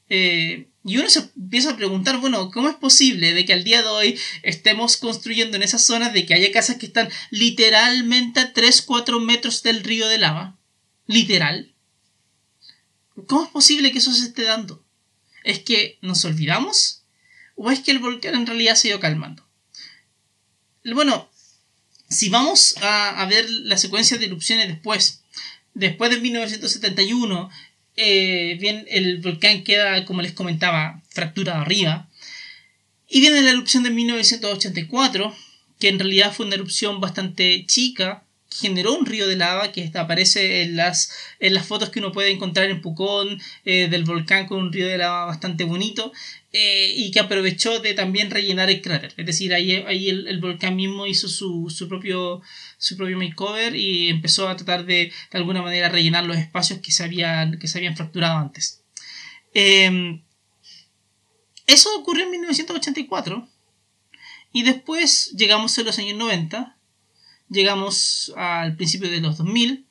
Eh, 0.08 0.68
y 0.84 0.98
uno 0.98 1.08
se 1.08 1.30
empieza 1.36 1.70
a 1.70 1.76
preguntar, 1.76 2.18
bueno, 2.18 2.50
¿cómo 2.50 2.68
es 2.68 2.76
posible 2.76 3.32
de 3.32 3.46
que 3.46 3.54
al 3.54 3.64
día 3.64 3.82
de 3.82 3.88
hoy 3.88 4.18
estemos 4.42 4.98
construyendo 4.98 5.56
en 5.56 5.62
esas 5.62 5.84
zonas 5.84 6.12
de 6.12 6.26
que 6.26 6.34
haya 6.34 6.52
casas 6.52 6.76
que 6.76 6.86
están 6.86 7.08
literalmente 7.30 8.40
a 8.40 8.52
3-4 8.52 9.18
metros 9.24 9.62
del 9.62 9.82
río 9.82 10.06
de 10.08 10.18
lava? 10.18 10.58
Literal. 11.06 11.74
¿Cómo 13.26 13.44
es 13.44 13.50
posible 13.50 13.92
que 13.92 13.98
eso 13.98 14.12
se 14.12 14.26
esté 14.26 14.42
dando? 14.42 14.84
¿Es 15.42 15.60
que 15.60 15.98
nos 16.02 16.24
olvidamos? 16.24 17.04
¿O 17.54 17.70
es 17.70 17.80
que 17.80 17.92
el 17.92 18.00
volcán 18.00 18.34
en 18.34 18.46
realidad 18.46 18.74
se 18.74 18.88
ha 18.88 18.90
ido 18.90 19.00
calmando? 19.00 19.46
Bueno, 20.84 21.30
si 22.14 22.28
vamos 22.28 22.76
a, 22.80 23.24
ver 23.26 23.48
la 23.50 23.76
secuencia 23.76 24.16
de 24.16 24.26
erupciones 24.26 24.68
después, 24.68 25.22
después 25.74 26.10
de 26.10 26.20
1971, 26.20 27.50
eh, 27.96 28.56
bien, 28.60 28.86
el 28.88 29.18
volcán 29.18 29.64
queda, 29.64 30.04
como 30.04 30.22
les 30.22 30.32
comentaba, 30.32 31.02
fracturado 31.10 31.60
arriba. 31.60 32.08
Y 33.08 33.20
viene 33.20 33.42
la 33.42 33.50
erupción 33.50 33.82
de 33.82 33.90
1984, 33.90 35.34
que 35.78 35.88
en 35.88 35.98
realidad 35.98 36.32
fue 36.32 36.46
una 36.46 36.54
erupción 36.54 37.00
bastante 37.00 37.66
chica, 37.66 38.23
generó 38.60 38.94
un 38.94 39.04
río 39.04 39.26
de 39.26 39.36
lava 39.36 39.72
que 39.72 39.90
aparece 39.94 40.62
en 40.62 40.76
las, 40.76 41.10
en 41.40 41.54
las 41.54 41.66
fotos 41.66 41.90
que 41.90 41.98
uno 41.98 42.12
puede 42.12 42.30
encontrar 42.30 42.70
en 42.70 42.80
Pucón 42.80 43.40
eh, 43.64 43.88
del 43.88 44.04
volcán 44.04 44.46
con 44.46 44.58
un 44.58 44.72
río 44.72 44.86
de 44.86 44.98
lava 44.98 45.26
bastante 45.26 45.64
bonito 45.64 46.12
eh, 46.52 46.92
y 46.96 47.10
que 47.10 47.18
aprovechó 47.18 47.80
de 47.80 47.94
también 47.94 48.30
rellenar 48.30 48.70
el 48.70 48.80
cráter. 48.80 49.12
Es 49.16 49.26
decir, 49.26 49.52
ahí, 49.52 49.72
ahí 49.72 50.08
el, 50.08 50.38
volcán 50.38 50.76
mismo 50.76 51.06
hizo 51.06 51.28
su, 51.28 51.68
su, 51.68 51.88
propio, 51.88 52.42
su 52.78 52.96
propio 52.96 53.18
makeover 53.18 53.74
y 53.74 54.08
empezó 54.08 54.48
a 54.48 54.56
tratar 54.56 54.86
de 54.86 54.94
de 55.32 55.38
alguna 55.38 55.60
manera 55.60 55.88
rellenar 55.88 56.24
los 56.24 56.36
espacios 56.36 56.78
que 56.78 56.92
se 56.92 57.02
habían, 57.02 57.58
que 57.58 57.66
se 57.66 57.78
habían 57.78 57.96
fracturado 57.96 58.38
antes. 58.38 58.82
Em, 59.52 60.22
eso 61.66 61.88
ocurrió 61.98 62.24
en 62.24 62.30
1984 62.30 63.48
y 64.52 64.62
después 64.62 65.32
llegamos 65.36 65.76
a 65.76 65.82
los 65.82 65.98
años 65.98 66.16
90 66.16 66.76
llegamos 67.48 68.32
al 68.36 68.76
principio 68.76 69.10
de 69.10 69.20
los 69.20 69.38
2000 69.38 69.86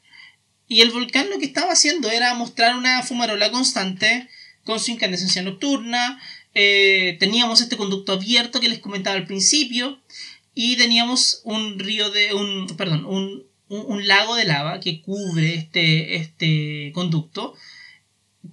y 0.67 0.81
el 0.81 0.91
volcán 0.91 1.29
lo 1.29 1.39
que 1.39 1.45
estaba 1.45 1.73
haciendo 1.73 2.09
era 2.09 2.33
mostrar 2.33 2.75
una 2.75 3.03
fumarola 3.03 3.51
constante 3.51 4.27
con 4.63 4.79
su 4.79 4.91
incandescencia 4.91 5.41
nocturna. 5.41 6.19
Eh, 6.55 7.17
teníamos 7.19 7.61
este 7.61 7.77
conducto 7.77 8.13
abierto 8.13 8.59
que 8.59 8.69
les 8.69 8.79
comentaba 8.79 9.15
al 9.15 9.25
principio 9.25 9.99
y 10.55 10.75
teníamos 10.77 11.41
un 11.43 11.79
río 11.79 12.11
de 12.11 12.33
un 12.33 12.67
perdón 12.77 13.05
un, 13.05 13.43
un, 13.69 14.07
lago 14.07 14.35
de 14.35 14.45
lava 14.45 14.79
que 14.79 15.01
cubre 15.01 15.55
este, 15.55 16.15
este 16.15 16.91
conducto 16.93 17.55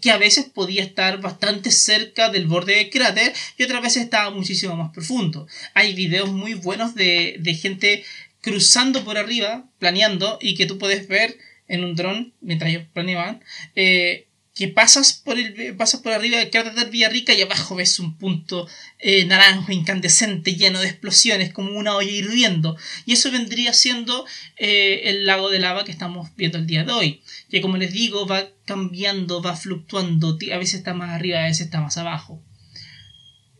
que 0.01 0.11
a 0.11 0.19
veces 0.19 0.47
podía 0.47 0.83
estar 0.83 1.21
bastante 1.21 1.71
cerca 1.71 2.31
del 2.31 2.47
borde 2.47 2.77
del 2.77 2.91
cráter 2.91 3.33
y 3.59 3.65
otras 3.65 3.83
veces 3.83 4.05
estaba 4.05 4.31
muchísimo 4.31 4.77
más 4.77 4.93
profundo. 4.93 5.47
Hay 5.75 5.95
videos 5.95 6.31
muy 6.31 6.55
buenos 6.55 6.95
de, 6.95 7.37
de 7.41 7.55
gente 7.55 8.05
cruzando 8.41 9.05
por 9.05 9.19
arriba, 9.19 9.69
planeando, 9.79 10.39
y 10.41 10.55
que 10.55 10.67
tú 10.67 10.79
puedes 10.79 11.09
ver 11.09 11.37
en 11.69 11.85
un 11.85 11.95
dron, 11.95 12.35
mientras 12.41 12.71
ellos 12.71 12.85
planeaban, 12.93 13.43
eh, 13.75 14.27
que 14.55 14.69
pasas 14.69 15.15
por, 15.15 15.39
el, 15.39 15.77
pasas 15.77 16.01
por 16.01 16.13
arriba 16.13 16.37
del 16.37 16.51
cráter 16.51 16.75
de 16.75 16.85
Villarrica 16.91 17.33
y 17.33 17.41
abajo 17.41 17.77
ves 17.77 17.99
un 17.99 18.19
punto 18.19 18.69
eh, 18.99 19.25
naranjo 19.25 19.73
incandescente 19.73 20.55
lleno 20.55 20.81
de 20.81 20.89
explosiones 20.89 21.53
como 21.53 21.79
una 21.79 21.95
olla 21.97 22.11
hirviendo. 22.11 22.77
Y 23.07 23.13
eso 23.13 23.31
vendría 23.31 23.73
siendo 23.73 24.27
eh, 24.59 25.03
el 25.05 25.25
lago 25.25 25.49
de 25.51 25.61
lava 25.61 25.85
que 25.85 25.93
estamos 25.93 26.29
viendo 26.37 26.59
el 26.59 26.67
día 26.67 26.85
de 26.85 26.93
hoy 26.93 27.23
que 27.49 27.61
como 27.61 27.77
les 27.77 27.93
digo 27.93 28.27
va 28.27 28.49
cambiando 28.67 29.41
va 29.41 29.57
fluctuando 29.57 30.37
a 30.53 30.59
veces 30.59 30.75
está 30.75 30.95
más 30.95 31.11
arriba 31.11 31.39
a 31.39 31.47
veces 31.47 31.67
está 31.67 31.81
más 31.81 31.97
abajo. 31.97 32.43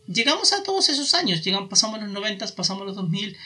Llegamos 0.07 0.51
a 0.51 0.61
todos 0.61 0.89
esos 0.89 1.13
años 1.13 1.41
llegamos 1.41 1.69
pasamos 1.69 1.99
los 1.99 2.11
90 2.11 2.45
pasamos 2.55 2.85
los 2.85 2.95
2000 2.95 3.37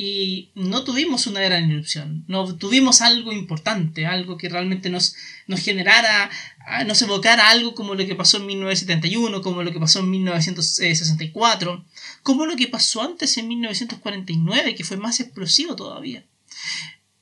y 0.00 0.52
no 0.54 0.84
tuvimos 0.84 1.26
una 1.26 1.40
gran 1.40 1.68
erupción, 1.68 2.24
no 2.28 2.54
tuvimos 2.56 3.00
algo 3.00 3.32
importante, 3.32 4.06
algo 4.06 4.38
que 4.38 4.48
realmente 4.48 4.90
nos, 4.90 5.16
nos 5.48 5.60
generara, 5.60 6.30
ah, 6.68 6.84
nos 6.84 7.02
evocara 7.02 7.50
algo 7.50 7.74
como 7.74 7.96
lo 7.96 8.06
que 8.06 8.14
pasó 8.14 8.36
en 8.36 8.46
1971, 8.46 9.42
como 9.42 9.64
lo 9.64 9.72
que 9.72 9.80
pasó 9.80 9.98
en 9.98 10.10
1964, 10.10 11.84
como 12.22 12.46
lo 12.46 12.54
que 12.54 12.68
pasó 12.68 13.02
antes 13.02 13.36
en 13.38 13.48
1949, 13.48 14.76
que 14.76 14.84
fue 14.84 14.98
más 14.98 15.18
explosivo 15.18 15.74
todavía. 15.74 16.24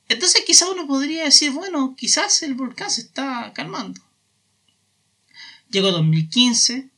Entonces 0.07 0.43
quizá 0.45 0.69
uno 0.69 0.85
podría 0.85 1.23
decir, 1.23 1.51
bueno, 1.51 1.95
quizás 1.97 2.43
el 2.43 2.53
volcán 2.53 2.91
se 2.91 3.01
está 3.01 3.53
calmando. 3.55 3.99
Llegó 5.71 5.91
2015 5.91 6.89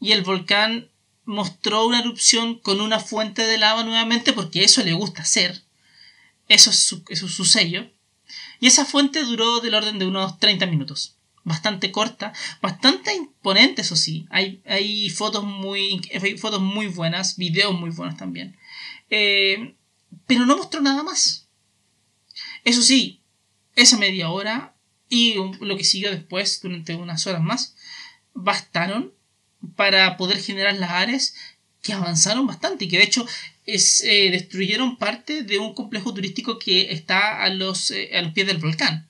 y 0.00 0.12
el 0.12 0.22
volcán 0.22 0.88
mostró 1.24 1.86
una 1.86 2.00
erupción 2.00 2.58
con 2.58 2.80
una 2.80 3.00
fuente 3.00 3.42
de 3.42 3.58
lava 3.58 3.84
nuevamente 3.84 4.32
porque 4.32 4.64
eso 4.64 4.82
le 4.82 4.92
gusta 4.92 5.22
hacer. 5.22 5.62
Eso 6.48 6.70
es 6.70 6.78
su, 6.78 7.44
sello. 7.44 7.90
Y 8.60 8.66
esa 8.66 8.84
fuente 8.84 9.22
duró 9.22 9.60
del 9.60 9.74
orden 9.74 9.98
de 9.98 10.06
unos 10.06 10.38
30 10.38 10.66
minutos. 10.66 11.16
Bastante 11.44 11.90
corta, 11.90 12.32
bastante 12.60 13.14
imponente, 13.14 13.82
eso 13.82 13.96
sí. 13.96 14.26
Hay, 14.30 14.62
hay 14.66 15.10
fotos, 15.10 15.44
muy, 15.44 16.00
fotos 16.40 16.60
muy 16.60 16.86
buenas, 16.86 17.36
videos 17.36 17.78
muy 17.78 17.90
buenos 17.90 18.16
también. 18.16 18.56
Eh, 19.10 19.74
pero 20.26 20.46
no 20.46 20.56
mostró 20.56 20.80
nada 20.80 21.02
más. 21.02 21.48
Eso 22.64 22.82
sí, 22.82 23.22
esa 23.74 23.96
media 23.98 24.30
hora 24.30 24.76
y 25.08 25.34
lo 25.60 25.76
que 25.76 25.84
siguió 25.84 26.10
después 26.10 26.60
durante 26.62 26.94
unas 26.94 27.26
horas 27.26 27.42
más 27.42 27.76
bastaron 28.34 29.12
para 29.76 30.16
poder 30.16 30.38
generar 30.38 30.74
las 30.76 30.90
áreas 30.90 31.34
que 31.82 31.92
avanzaron 31.92 32.46
bastante 32.46 32.84
y 32.84 32.88
que 32.88 32.98
de 32.98 33.04
hecho 33.04 33.26
es, 33.66 34.02
eh, 34.02 34.30
destruyeron 34.30 34.96
parte 34.96 35.42
de 35.42 35.58
un 35.58 35.74
complejo 35.74 36.14
turístico 36.14 36.58
que 36.58 36.92
está 36.92 37.42
a 37.42 37.48
los, 37.48 37.90
eh, 37.90 38.10
a 38.16 38.22
los 38.22 38.32
pies 38.32 38.46
del 38.46 38.58
volcán. 38.58 39.08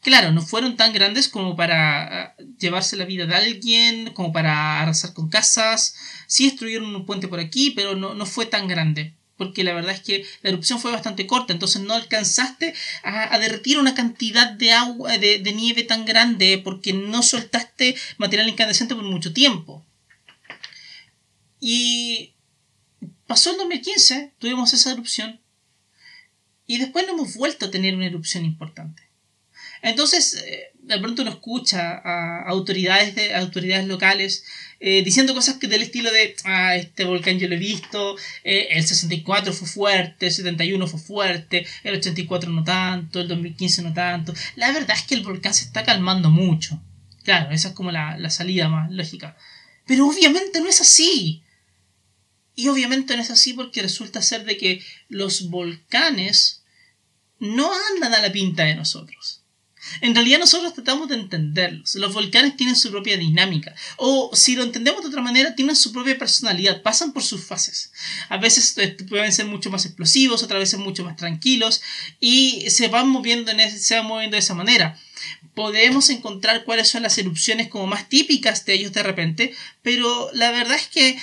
Claro, 0.00 0.32
no 0.32 0.42
fueron 0.42 0.76
tan 0.76 0.92
grandes 0.92 1.28
como 1.28 1.56
para 1.56 2.24
ah, 2.24 2.34
llevarse 2.58 2.96
la 2.96 3.06
vida 3.06 3.26
de 3.26 3.34
alguien, 3.34 4.12
como 4.12 4.32
para 4.32 4.82
arrasar 4.82 5.14
con 5.14 5.30
casas. 5.30 5.94
Sí 6.26 6.44
destruyeron 6.44 6.94
un 6.94 7.06
puente 7.06 7.26
por 7.26 7.40
aquí, 7.40 7.70
pero 7.70 7.96
no, 7.96 8.14
no 8.14 8.26
fue 8.26 8.46
tan 8.46 8.68
grande 8.68 9.14
porque 9.36 9.64
la 9.64 9.74
verdad 9.74 9.92
es 9.92 10.00
que 10.00 10.24
la 10.42 10.50
erupción 10.50 10.80
fue 10.80 10.92
bastante 10.92 11.26
corta, 11.26 11.52
entonces 11.52 11.82
no 11.82 11.94
alcanzaste 11.94 12.74
a, 13.02 13.38
derretir 13.38 13.78
una 13.78 13.94
cantidad 13.94 14.50
de 14.50 14.72
agua, 14.72 15.18
de, 15.18 15.52
nieve 15.54 15.82
tan 15.82 16.04
grande, 16.04 16.60
porque 16.62 16.92
no 16.92 17.22
soltaste 17.22 17.96
material 18.18 18.48
incandescente 18.48 18.94
por 18.94 19.04
mucho 19.04 19.32
tiempo. 19.32 19.83
Y 21.66 22.34
pasó 23.26 23.52
el 23.52 23.56
2015, 23.56 24.34
tuvimos 24.38 24.74
esa 24.74 24.92
erupción, 24.92 25.40
y 26.66 26.76
después 26.76 27.06
no 27.06 27.14
hemos 27.14 27.36
vuelto 27.36 27.64
a 27.64 27.70
tener 27.70 27.94
una 27.94 28.04
erupción 28.04 28.44
importante. 28.44 29.02
Entonces, 29.80 30.44
eh, 30.46 30.72
de 30.74 30.98
pronto 30.98 31.22
uno 31.22 31.30
escucha 31.30 32.02
a 32.04 32.42
autoridades, 32.50 33.14
de, 33.14 33.34
autoridades 33.34 33.86
locales 33.86 34.44
eh, 34.78 35.02
diciendo 35.02 35.32
cosas 35.32 35.56
que 35.56 35.66
del 35.66 35.80
estilo 35.80 36.12
de, 36.12 36.36
ah, 36.44 36.76
este 36.76 37.06
volcán 37.06 37.38
yo 37.38 37.48
lo 37.48 37.54
he 37.54 37.58
visto, 37.58 38.14
eh, 38.44 38.68
el 38.72 38.86
64 38.86 39.54
fue 39.54 39.66
fuerte, 39.66 40.26
el 40.26 40.32
71 40.32 40.86
fue 40.86 41.00
fuerte, 41.00 41.66
el 41.82 41.94
84 41.94 42.50
no 42.50 42.62
tanto, 42.62 43.22
el 43.22 43.28
2015 43.28 43.80
no 43.80 43.94
tanto. 43.94 44.34
La 44.56 44.70
verdad 44.70 44.98
es 44.98 45.04
que 45.04 45.14
el 45.14 45.22
volcán 45.22 45.54
se 45.54 45.64
está 45.64 45.82
calmando 45.82 46.28
mucho. 46.28 46.78
Claro, 47.22 47.52
esa 47.52 47.68
es 47.68 47.74
como 47.74 47.90
la, 47.90 48.18
la 48.18 48.28
salida 48.28 48.68
más 48.68 48.90
lógica. 48.90 49.34
Pero 49.86 50.06
obviamente 50.06 50.60
no 50.60 50.68
es 50.68 50.82
así. 50.82 51.43
Y 52.54 52.68
obviamente 52.68 53.16
no 53.16 53.22
es 53.22 53.30
así 53.30 53.52
porque 53.52 53.82
resulta 53.82 54.22
ser 54.22 54.44
de 54.44 54.56
que 54.56 54.84
los 55.08 55.50
volcanes 55.50 56.62
no 57.38 57.70
andan 57.92 58.14
a 58.14 58.22
la 58.22 58.32
pinta 58.32 58.64
de 58.64 58.76
nosotros. 58.76 59.44
En 60.00 60.14
realidad 60.14 60.38
nosotros 60.38 60.74
tratamos 60.74 61.08
de 61.08 61.16
entenderlos. 61.16 61.94
Los 61.96 62.14
volcanes 62.14 62.56
tienen 62.56 62.76
su 62.76 62.90
propia 62.90 63.16
dinámica. 63.16 63.74
O 63.96 64.30
si 64.34 64.56
lo 64.56 64.62
entendemos 64.62 65.02
de 65.02 65.08
otra 65.08 65.20
manera, 65.20 65.54
tienen 65.54 65.76
su 65.76 65.92
propia 65.92 66.18
personalidad. 66.18 66.82
Pasan 66.82 67.12
por 67.12 67.22
sus 67.22 67.44
fases. 67.44 67.92
A 68.28 68.38
veces 68.38 68.76
eh, 68.78 68.96
pueden 69.08 69.32
ser 69.32 69.46
mucho 69.46 69.70
más 69.70 69.84
explosivos, 69.84 70.42
otras 70.42 70.60
veces 70.60 70.80
mucho 70.80 71.04
más 71.04 71.16
tranquilos. 71.16 71.82
Y 72.18 72.64
se 72.70 72.88
van 72.88 73.08
moviendo, 73.08 73.50
en 73.50 73.78
se 73.78 73.96
van 73.96 74.06
moviendo 74.06 74.36
de 74.36 74.40
esa 74.40 74.54
manera. 74.54 74.98
podemos 75.54 76.08
encontrar 76.10 76.64
cuáles 76.64 76.88
son 76.88 77.02
las 77.02 77.18
erupciones 77.18 77.68
como 77.68 77.86
más 77.86 78.08
típicas 78.08 78.64
de 78.64 78.74
ellos 78.74 78.92
de 78.92 79.02
repente, 79.02 79.54
pero 79.82 80.30
la 80.32 80.50
verdad 80.50 80.76
es 80.76 80.88
que 80.88 81.18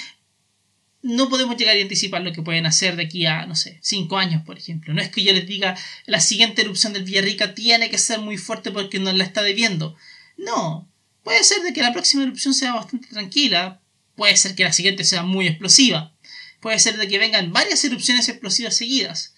no 1.04 1.30
podemos 1.30 1.58
llegar 1.58 1.78
a 1.78 1.82
anticipar 1.82 2.22
lo 2.22 2.32
que 2.32 2.44
pueden 2.44 2.66
hacer 2.66 2.96
de 2.96 3.04
aquí 3.04 3.26
a, 3.26 3.46
no 3.46 3.56
sé, 3.56 3.80
cinco 3.82 4.18
años, 4.18 4.44
por 4.46 4.58
ejemplo. 4.58 4.94
No 4.94 5.02
es 5.02 5.10
que 5.10 5.24
yo 5.24 5.34
les 5.34 5.48
diga 5.48 5.76
la 6.06 6.20
siguiente 6.20 6.62
erupción 6.62 6.94
del 6.94 7.04
Villarrica 7.04 7.56
tiene 7.56 7.90
que 7.90 7.98
ser 7.98 8.20
muy 8.20 8.38
fuerte 8.38 8.72
porque 8.72 9.00
nos 9.00 9.16
la 9.16 9.24
está 9.24 9.42
debiendo. 9.42 9.96
No, 10.38 10.88
puede 11.24 11.44
ser 11.44 11.64
de 11.64 11.74
que 11.74 11.82
la 11.82 11.94
próxima 11.94 12.24
erupción 12.24 12.54
sea 12.54 12.74
bastante 12.74 13.08
tranquila, 13.08 13.82
puede 14.16 14.38
ser 14.38 14.56
que 14.56 14.64
la 14.64 14.74
siguiente 14.74 15.04
sea 15.04 15.24
muy 15.24 15.48
explosiva, 15.48 16.14
puede 16.60 16.78
ser 16.80 16.98
de 16.98 17.08
que 17.08 17.18
vengan 17.18 17.52
varias 17.52 17.84
erupciones 17.84 18.30
explosivas 18.30 18.76
seguidas. 18.76 19.34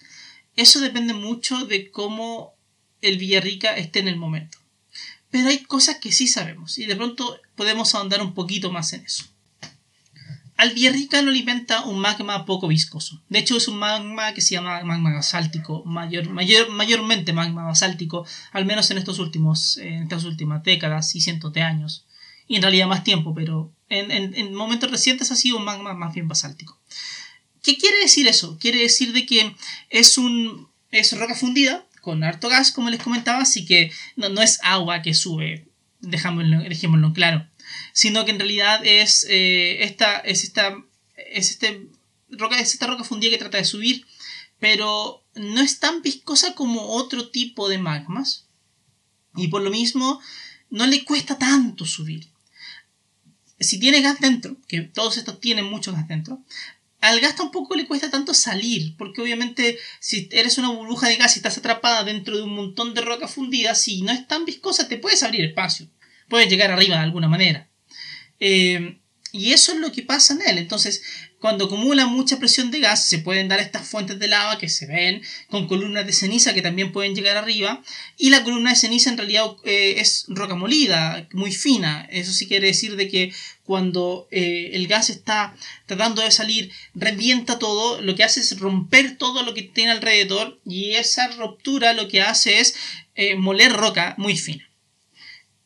Eso 0.56 0.80
depende 0.80 1.14
mucho 1.14 1.64
de 1.64 1.90
cómo 1.90 2.54
el 3.00 3.18
Villarrica 3.18 3.76
esté 3.76 4.00
en 4.00 4.08
el 4.08 4.16
momento. 4.16 4.58
Pero 5.30 5.48
hay 5.48 5.64
cosas 5.64 5.96
que 5.96 6.12
sí 6.12 6.28
sabemos 6.28 6.78
y 6.78 6.86
de 6.86 6.94
pronto 6.94 7.40
podemos 7.56 7.94
ahondar 7.94 8.22
un 8.22 8.34
poquito 8.34 8.70
más 8.70 8.92
en 8.92 9.04
eso. 9.04 9.24
Al 10.56 10.72
lo 10.74 11.30
alimenta 11.30 11.84
un 11.84 11.98
magma 11.98 12.46
poco 12.46 12.68
viscoso. 12.68 13.20
De 13.28 13.40
hecho, 13.40 13.56
es 13.56 13.66
un 13.66 13.78
magma 13.78 14.34
que 14.34 14.40
se 14.40 14.54
llama 14.54 14.82
magma 14.84 15.12
basáltico, 15.12 15.84
mayor, 15.84 16.30
mayor, 16.30 16.70
mayormente 16.70 17.32
magma 17.32 17.64
basáltico, 17.64 18.24
al 18.52 18.64
menos 18.64 18.90
en, 18.90 18.98
estos 18.98 19.18
últimos, 19.18 19.78
en 19.78 20.04
estas 20.04 20.24
últimas 20.24 20.62
décadas 20.62 21.14
y 21.16 21.20
cientos 21.20 21.52
de 21.52 21.62
años. 21.62 22.06
Y 22.46 22.56
en 22.56 22.62
realidad 22.62 22.86
más 22.86 23.04
tiempo, 23.04 23.34
pero 23.34 23.72
en, 23.88 24.10
en 24.10 24.54
momentos 24.54 24.90
recientes 24.90 25.32
ha 25.32 25.36
sido 25.36 25.56
un 25.56 25.64
magma 25.64 25.94
más 25.94 26.14
bien 26.14 26.28
basáltico. 26.28 26.78
¿Qué 27.62 27.76
quiere 27.76 27.98
decir 27.98 28.28
eso? 28.28 28.58
Quiere 28.58 28.78
decir 28.78 29.12
de 29.12 29.26
que 29.26 29.56
es 29.90 30.18
un 30.18 30.68
es 30.90 31.18
roca 31.18 31.34
fundida 31.34 31.84
con 32.00 32.22
harto 32.22 32.48
gas, 32.48 32.70
como 32.70 32.90
les 32.90 33.02
comentaba, 33.02 33.40
así 33.40 33.64
que 33.64 33.90
no, 34.16 34.42
es 34.42 34.60
agua 34.62 35.02
que 35.02 35.14
sube, 35.14 35.66
dejémoslo, 36.00 37.12
claro, 37.14 37.46
sino 37.92 38.24
que 38.24 38.32
en 38.32 38.38
realidad 38.38 38.84
es, 38.84 39.26
eh, 39.28 39.84
esta, 39.84 40.18
es, 40.18 40.44
esta, 40.44 40.76
es, 41.16 41.50
este 41.50 41.88
roca, 42.30 42.58
es 42.58 42.72
esta 42.72 42.86
roca 42.86 43.04
fundida 43.04 43.30
que 43.30 43.38
trata 43.38 43.58
de 43.58 43.64
subir, 43.64 44.06
pero 44.58 45.24
no 45.34 45.60
es 45.60 45.78
tan 45.78 46.02
viscosa 46.02 46.54
como 46.54 46.82
otro 46.88 47.28
tipo 47.30 47.68
de 47.68 47.78
magmas, 47.78 48.46
y 49.36 49.48
por 49.48 49.62
lo 49.62 49.70
mismo 49.70 50.20
no 50.70 50.86
le 50.86 51.04
cuesta 51.04 51.38
tanto 51.38 51.86
subir. 51.86 52.28
Si 53.60 53.78
tiene 53.78 54.00
gas 54.00 54.20
dentro, 54.20 54.56
que 54.68 54.82
todos 54.82 55.16
estos 55.16 55.40
tienen 55.40 55.64
mucho 55.64 55.92
gas 55.92 56.08
dentro, 56.08 56.42
al 57.00 57.20
gas 57.20 57.36
tampoco 57.36 57.74
le 57.74 57.86
cuesta 57.86 58.10
tanto 58.10 58.32
salir, 58.32 58.96
porque 58.96 59.20
obviamente 59.20 59.78
si 60.00 60.28
eres 60.32 60.56
una 60.58 60.70
burbuja 60.70 61.08
de 61.08 61.16
gas 61.16 61.36
y 61.36 61.38
estás 61.38 61.58
atrapada 61.58 62.02
dentro 62.02 62.36
de 62.36 62.42
un 62.42 62.54
montón 62.54 62.94
de 62.94 63.02
roca 63.02 63.28
fundida, 63.28 63.74
si 63.74 64.02
no 64.02 64.10
es 64.10 64.26
tan 64.26 64.44
viscosa 64.44 64.88
te 64.88 64.96
puedes 64.96 65.22
abrir 65.22 65.44
espacio, 65.44 65.86
puedes 66.34 66.50
llegar 66.50 66.72
arriba 66.72 66.96
de 66.96 67.02
alguna 67.04 67.28
manera. 67.28 67.68
Eh, 68.40 68.98
y 69.30 69.52
eso 69.52 69.70
es 69.70 69.78
lo 69.78 69.92
que 69.92 70.02
pasa 70.02 70.34
en 70.34 70.42
él. 70.42 70.58
Entonces, 70.58 71.00
cuando 71.38 71.66
acumula 71.66 72.06
mucha 72.06 72.40
presión 72.40 72.72
de 72.72 72.80
gas, 72.80 73.06
se 73.06 73.20
pueden 73.20 73.46
dar 73.46 73.60
estas 73.60 73.86
fuentes 73.86 74.18
de 74.18 74.26
lava 74.26 74.58
que 74.58 74.68
se 74.68 74.86
ven 74.86 75.22
con 75.48 75.68
columnas 75.68 76.04
de 76.06 76.12
ceniza 76.12 76.52
que 76.52 76.60
también 76.60 76.90
pueden 76.90 77.14
llegar 77.14 77.36
arriba. 77.36 77.84
Y 78.18 78.30
la 78.30 78.42
columna 78.42 78.70
de 78.70 78.76
ceniza 78.76 79.10
en 79.10 79.18
realidad 79.18 79.44
eh, 79.62 79.94
es 79.98 80.24
roca 80.26 80.56
molida, 80.56 81.28
muy 81.32 81.52
fina. 81.52 82.08
Eso 82.10 82.32
sí 82.32 82.48
quiere 82.48 82.66
decir 82.66 82.96
de 82.96 83.08
que 83.08 83.32
cuando 83.62 84.26
eh, 84.32 84.70
el 84.72 84.88
gas 84.88 85.10
está 85.10 85.54
tratando 85.86 86.20
de 86.20 86.32
salir, 86.32 86.72
revienta 86.94 87.60
todo, 87.60 88.02
lo 88.02 88.16
que 88.16 88.24
hace 88.24 88.40
es 88.40 88.58
romper 88.58 89.18
todo 89.18 89.44
lo 89.44 89.54
que 89.54 89.62
tiene 89.62 89.92
alrededor 89.92 90.60
y 90.66 90.94
esa 90.94 91.28
ruptura 91.28 91.92
lo 91.92 92.08
que 92.08 92.22
hace 92.22 92.58
es 92.58 92.74
moler 93.38 93.72
roca 93.72 94.16
muy 94.18 94.36
fina. 94.36 94.68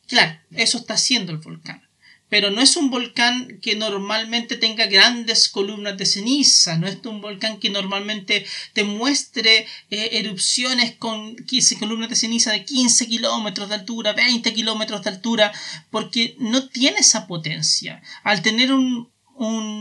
Claro, 0.09 0.37
eso 0.51 0.79
está 0.79 0.95
haciendo 0.95 1.31
el 1.31 1.37
volcán 1.37 1.89
pero 2.29 2.51
no 2.51 2.61
es 2.61 2.77
un 2.77 2.89
volcán 2.91 3.59
que 3.61 3.75
normalmente 3.75 4.55
tenga 4.55 4.85
grandes 4.85 5.49
columnas 5.49 5.97
de 5.97 6.05
ceniza, 6.05 6.77
no 6.77 6.87
es 6.87 6.99
un 7.03 7.21
volcán 7.21 7.59
que 7.59 7.71
normalmente 7.71 8.45
te 8.73 8.83
muestre 8.83 9.65
eh, 9.89 10.09
erupciones 10.13 10.95
con 10.95 11.35
15 11.35 11.79
columnas 11.79 12.09
de 12.09 12.15
ceniza 12.15 12.51
de 12.51 12.63
15 12.63 13.07
kilómetros 13.07 13.69
de 13.69 13.75
altura, 13.75 14.13
20 14.13 14.53
kilómetros 14.53 15.03
de 15.03 15.09
altura, 15.09 15.51
porque 15.89 16.35
no 16.39 16.69
tiene 16.69 16.99
esa 16.99 17.27
potencia. 17.27 18.01
Al 18.23 18.41
tener 18.41 18.71
un, 18.71 19.09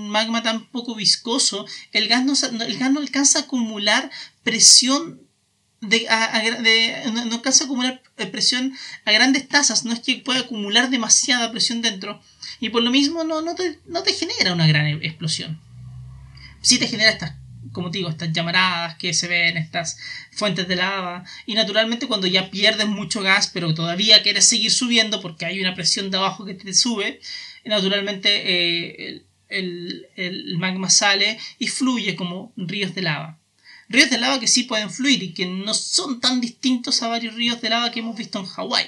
magma 0.08 0.42
tan 0.44 0.70
poco 0.70 0.94
viscoso, 0.94 1.66
el 1.92 2.06
gas, 2.06 2.24
no, 2.24 2.32
el 2.64 2.78
gas 2.78 2.92
no 2.92 3.00
alcanza 3.00 3.40
a 3.40 3.42
acumular 3.42 4.08
presión 4.44 5.27
de, 5.80 7.02
no, 7.12 7.36
alcanza 7.36 7.64
a 7.64 7.66
acumular 7.66 8.02
presión 8.32 8.74
a 9.04 9.12
grandes 9.12 9.48
tasas, 9.48 9.84
no 9.84 9.92
es 9.92 10.00
que 10.00 10.16
pueda 10.16 10.40
acumular 10.40 10.90
demasiada 10.90 11.50
presión 11.50 11.82
dentro. 11.82 12.20
Y 12.60 12.70
por 12.70 12.82
lo 12.82 12.90
mismo 12.90 13.24
no, 13.24 13.42
no, 13.42 13.54
te, 13.54 13.78
no 13.86 14.02
te 14.02 14.12
genera 14.12 14.52
una 14.52 14.66
gran 14.66 14.86
explosión. 14.86 15.60
Sí 16.60 16.78
te 16.78 16.88
genera 16.88 17.10
estas, 17.10 17.34
como 17.72 17.90
te 17.90 17.98
digo, 17.98 18.10
estas 18.10 18.32
llamaradas 18.32 18.96
que 18.96 19.14
se 19.14 19.28
ven, 19.28 19.56
estas 19.56 19.98
fuentes 20.32 20.66
de 20.66 20.76
lava. 20.76 21.24
Y 21.46 21.54
naturalmente 21.54 22.08
cuando 22.08 22.26
ya 22.26 22.50
pierdes 22.50 22.88
mucho 22.88 23.22
gas 23.22 23.48
pero 23.52 23.74
todavía 23.74 24.22
quieres 24.22 24.46
seguir 24.46 24.72
subiendo 24.72 25.20
porque 25.20 25.46
hay 25.46 25.60
una 25.60 25.74
presión 25.74 26.10
de 26.10 26.16
abajo 26.16 26.44
que 26.44 26.54
te 26.54 26.74
sube, 26.74 27.20
naturalmente 27.64 28.28
eh, 28.44 29.22
el, 29.48 30.06
el 30.16 30.58
magma 30.58 30.90
sale 30.90 31.38
y 31.58 31.68
fluye 31.68 32.16
como 32.16 32.52
ríos 32.56 32.94
de 32.94 33.02
lava 33.02 33.37
ríos 33.88 34.10
de 34.10 34.18
lava 34.18 34.40
que 34.40 34.46
sí 34.46 34.64
pueden 34.64 34.90
fluir 34.90 35.22
y 35.22 35.32
que 35.32 35.46
no 35.46 35.74
son 35.74 36.20
tan 36.20 36.40
distintos 36.40 37.02
a 37.02 37.08
varios 37.08 37.34
ríos 37.34 37.60
de 37.60 37.70
lava 37.70 37.90
que 37.90 38.00
hemos 38.00 38.16
visto 38.16 38.38
en 38.38 38.46
Hawái. 38.46 38.86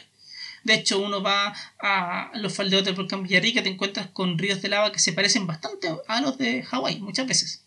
De 0.62 0.74
hecho, 0.74 0.98
uno 1.00 1.22
va 1.22 1.54
a 1.78 2.30
los 2.34 2.54
faldeos 2.54 2.84
del 2.84 2.94
volcán 2.94 3.22
Villarrica, 3.22 3.62
te 3.62 3.70
encuentras 3.70 4.08
con 4.08 4.36
ríos 4.38 4.60
de 4.60 4.68
lava 4.68 4.92
que 4.92 4.98
se 4.98 5.12
parecen 5.12 5.46
bastante 5.46 5.88
a 6.06 6.20
los 6.20 6.36
de 6.36 6.62
Hawái, 6.62 7.00
muchas 7.00 7.26
veces. 7.26 7.62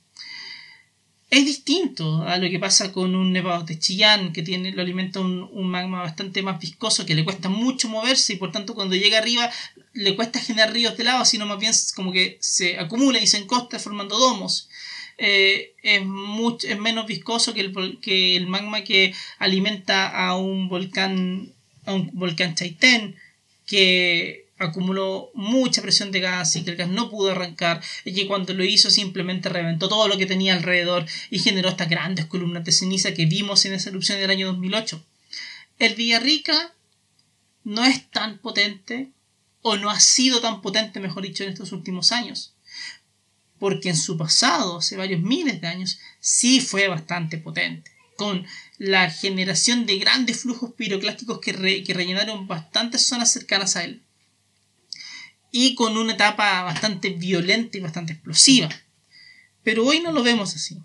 Es 1.32 1.46
distinto 1.46 2.22
a 2.22 2.38
lo 2.38 2.48
que 2.48 2.60
pasa 2.60 2.92
con 2.92 3.16
un 3.16 3.34
nevado 3.34 3.64
de 3.64 3.80
Chillán, 3.80 4.34
que 4.34 4.44
tiene, 4.44 4.72
lo 4.72 4.84
alimenta 4.84 5.20
un, 5.20 5.50
un, 5.52 5.68
magma 5.68 6.04
bastante 6.04 6.44
más 6.44 6.60
viscoso, 6.60 7.08
que 7.08 7.16
le 7.16 7.24
cuesta 7.24 7.50
mucho 7.50 7.90
moverse 7.90 8.34
y 8.34 8.36
por 8.36 8.52
tanto 8.52 8.76
cuando 8.76 8.96
llega 8.96 9.18
arriba 9.18 9.50
le 9.94 10.16
cuesta 10.16 10.40
generar 10.40 10.72
ríos 10.72 10.96
de 10.96 11.06
lava, 11.06 11.26
sino 11.26 11.48
más 11.48 11.58
bien 11.58 11.74
como 11.96 12.12
que 12.12 12.38
se 12.40 12.78
acumula 12.78 13.20
y 13.20 13.26
se 13.26 13.38
encosta 13.38 13.80
formando 13.80 14.20
domos. 14.20 14.70
Eh, 15.18 15.76
es, 15.84 16.06
mucho, 16.06 16.68
es 16.68 16.80
menos 16.80 17.06
viscoso 17.06 17.54
que 17.54 17.62
el, 17.62 18.00
que 18.02 18.36
el 18.36 18.48
magma 18.48 18.84
que 18.84 19.14
alimenta 19.38 20.08
a 20.10 20.38
un 20.38 20.70
volcán, 20.70 21.52
a 21.86 21.94
un 21.94 22.10
volcán 22.14 22.56
Chaitén, 22.56 23.16
que 23.66 24.48
acumuló 24.58 25.32
mucha 25.34 25.82
presión 25.82 26.12
de 26.12 26.20
gas 26.20 26.56
y 26.56 26.64
que 26.64 26.72
el 26.72 26.78
gas 26.78 26.90
no 26.90 27.10
pudo 27.10 27.32
arrancar 27.32 27.82
y 28.06 28.14
que 28.14 28.28
cuando 28.28 28.54
lo 28.54 28.64
hizo 28.64 28.90
simplemente 28.90 29.50
reventó 29.50 29.90
todo 29.90 30.08
lo 30.08 30.18
que 30.18 30.26
tenía 30.26 30.54
alrededor 30.54 31.06
y 31.30 31.40
generó 31.40 31.70
estas 31.70 31.90
grandes 31.90 32.26
columnas 32.26 32.64
de 32.64 32.72
ceniza 32.72 33.14
que 33.14 33.26
vimos 33.26 33.66
en 33.66 33.74
esa 33.74 33.90
erupción 33.90 34.20
del 34.20 34.32
año 34.32 34.48
2008. 34.48 35.04
El 35.80 35.96
Villarrica 35.96 36.74
no 37.64 37.84
es 37.84 38.10
tan 38.10 38.38
potente 38.38 39.10
o 39.62 39.78
no 39.78 39.90
ha 39.90 40.00
sido 40.00 40.42
tan 40.42 40.62
potente, 40.62 41.00
mejor 41.00 41.24
dicho, 41.24 41.44
en 41.44 41.52
estos 41.52 41.72
últimos 41.72 42.12
años 42.12 42.53
porque 43.60 43.90
en 43.90 43.98
su 43.98 44.18
pasado, 44.18 44.80
hace 44.80 44.98
varios 44.98 45.22
miles 45.22 45.62
de 45.62 45.68
años, 45.68 46.00
sí 46.20 46.60
fue 46.60 46.88
bastante 46.88 47.38
potente, 47.38 47.92
con 48.18 48.46
la 48.78 49.10
generación 49.10 49.86
de 49.86 50.00
grandes 50.00 50.42
flujos 50.42 50.74
piroclásticos 50.74 51.40
que, 51.40 51.54
rellenaron 51.54 52.48
bastantes 52.48 53.06
zonas 53.06 53.32
cercanas 53.32 53.76
a 53.76 53.84
él, 53.84 54.04
y 55.52 55.76
con 55.76 55.98
una 55.98 56.14
etapa 56.14 56.64
bastante 56.64 57.10
violenta 57.12 57.78
y 57.78 57.82
bastante 57.82 58.14
explosiva. 58.14 58.70
Pero 59.64 59.86
hoy 59.86 60.02
no 60.02 60.12
lo 60.12 60.24
vemos 60.24 60.56
así. 60.56 60.80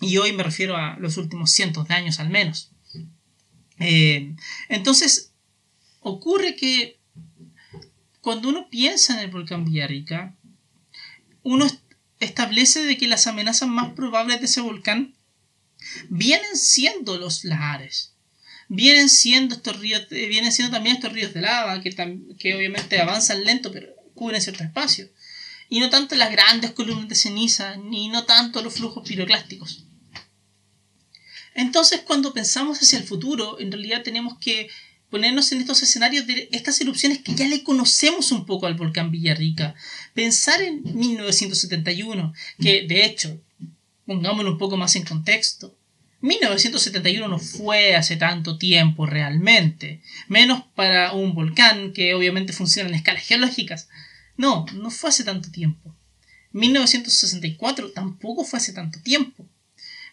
Y 0.00 0.16
hoy 0.18 0.32
me 0.32 0.42
refiero 0.42 0.76
a 0.76 0.96
los 0.98 1.16
últimos 1.16 1.50
cientos 1.50 1.88
de 1.88 1.94
años 1.94 2.20
al 2.20 2.30
menos. 2.30 2.70
Eh, 3.78 4.34
entonces, 4.68 5.32
ocurre 6.00 6.54
que 6.54 6.98
cuando 8.20 8.48
uno 8.48 8.70
piensa 8.70 9.14
en 9.14 9.20
el 9.20 9.30
volcán 9.30 9.64
Villarrica, 9.64 10.34
uno 11.44 11.68
establece 12.18 12.84
de 12.84 12.96
que 12.96 13.06
las 13.06 13.28
amenazas 13.28 13.68
más 13.68 13.92
probables 13.92 14.40
de 14.40 14.46
ese 14.46 14.60
volcán 14.60 15.14
vienen 16.08 16.56
siendo 16.56 17.18
los 17.18 17.44
lahares. 17.44 18.12
Vienen 18.68 19.10
siendo 19.10 19.54
estos 19.54 19.78
ríos, 19.78 20.06
eh, 20.10 20.26
vienen 20.26 20.50
siendo 20.50 20.74
también 20.74 20.96
estos 20.96 21.12
ríos 21.12 21.34
de 21.34 21.42
lava 21.42 21.82
que, 21.82 21.90
que 22.38 22.54
obviamente 22.56 22.98
avanzan 22.98 23.44
lento 23.44 23.70
pero 23.70 23.94
cubren 24.14 24.40
cierto 24.40 24.64
espacio. 24.64 25.08
Y 25.68 25.80
no 25.80 25.90
tanto 25.90 26.14
las 26.14 26.32
grandes 26.32 26.72
columnas 26.72 27.08
de 27.08 27.14
ceniza, 27.14 27.76
ni 27.76 28.08
no 28.08 28.24
tanto 28.24 28.62
los 28.62 28.74
flujos 28.74 29.06
piroclásticos. 29.06 29.84
Entonces, 31.54 32.00
cuando 32.00 32.34
pensamos 32.34 32.80
hacia 32.80 32.98
el 32.98 33.04
futuro, 33.04 33.60
en 33.60 33.70
realidad 33.70 34.02
tenemos 34.02 34.38
que 34.38 34.68
ponernos 35.14 35.52
en 35.52 35.60
estos 35.60 35.80
escenarios 35.80 36.26
de 36.26 36.48
estas 36.50 36.80
erupciones 36.80 37.20
que 37.20 37.36
ya 37.36 37.46
le 37.46 37.62
conocemos 37.62 38.32
un 38.32 38.44
poco 38.46 38.66
al 38.66 38.74
volcán 38.74 39.12
Villarrica. 39.12 39.76
Pensar 40.12 40.60
en 40.60 40.82
1971, 40.82 42.34
que 42.60 42.84
de 42.88 43.04
hecho, 43.04 43.40
pongámoslo 44.06 44.50
un 44.50 44.58
poco 44.58 44.76
más 44.76 44.96
en 44.96 45.04
contexto, 45.04 45.72
1971 46.20 47.28
no 47.28 47.38
fue 47.38 47.94
hace 47.94 48.16
tanto 48.16 48.58
tiempo 48.58 49.06
realmente, 49.06 50.00
menos 50.26 50.64
para 50.74 51.12
un 51.12 51.32
volcán 51.32 51.92
que 51.92 52.12
obviamente 52.14 52.52
funciona 52.52 52.88
en 52.88 52.96
escalas 52.96 53.22
geológicas. 53.22 53.88
No, 54.36 54.66
no 54.74 54.90
fue 54.90 55.10
hace 55.10 55.22
tanto 55.22 55.48
tiempo. 55.52 55.94
1964 56.50 57.92
tampoco 57.92 58.44
fue 58.44 58.56
hace 58.56 58.72
tanto 58.72 58.98
tiempo. 58.98 59.46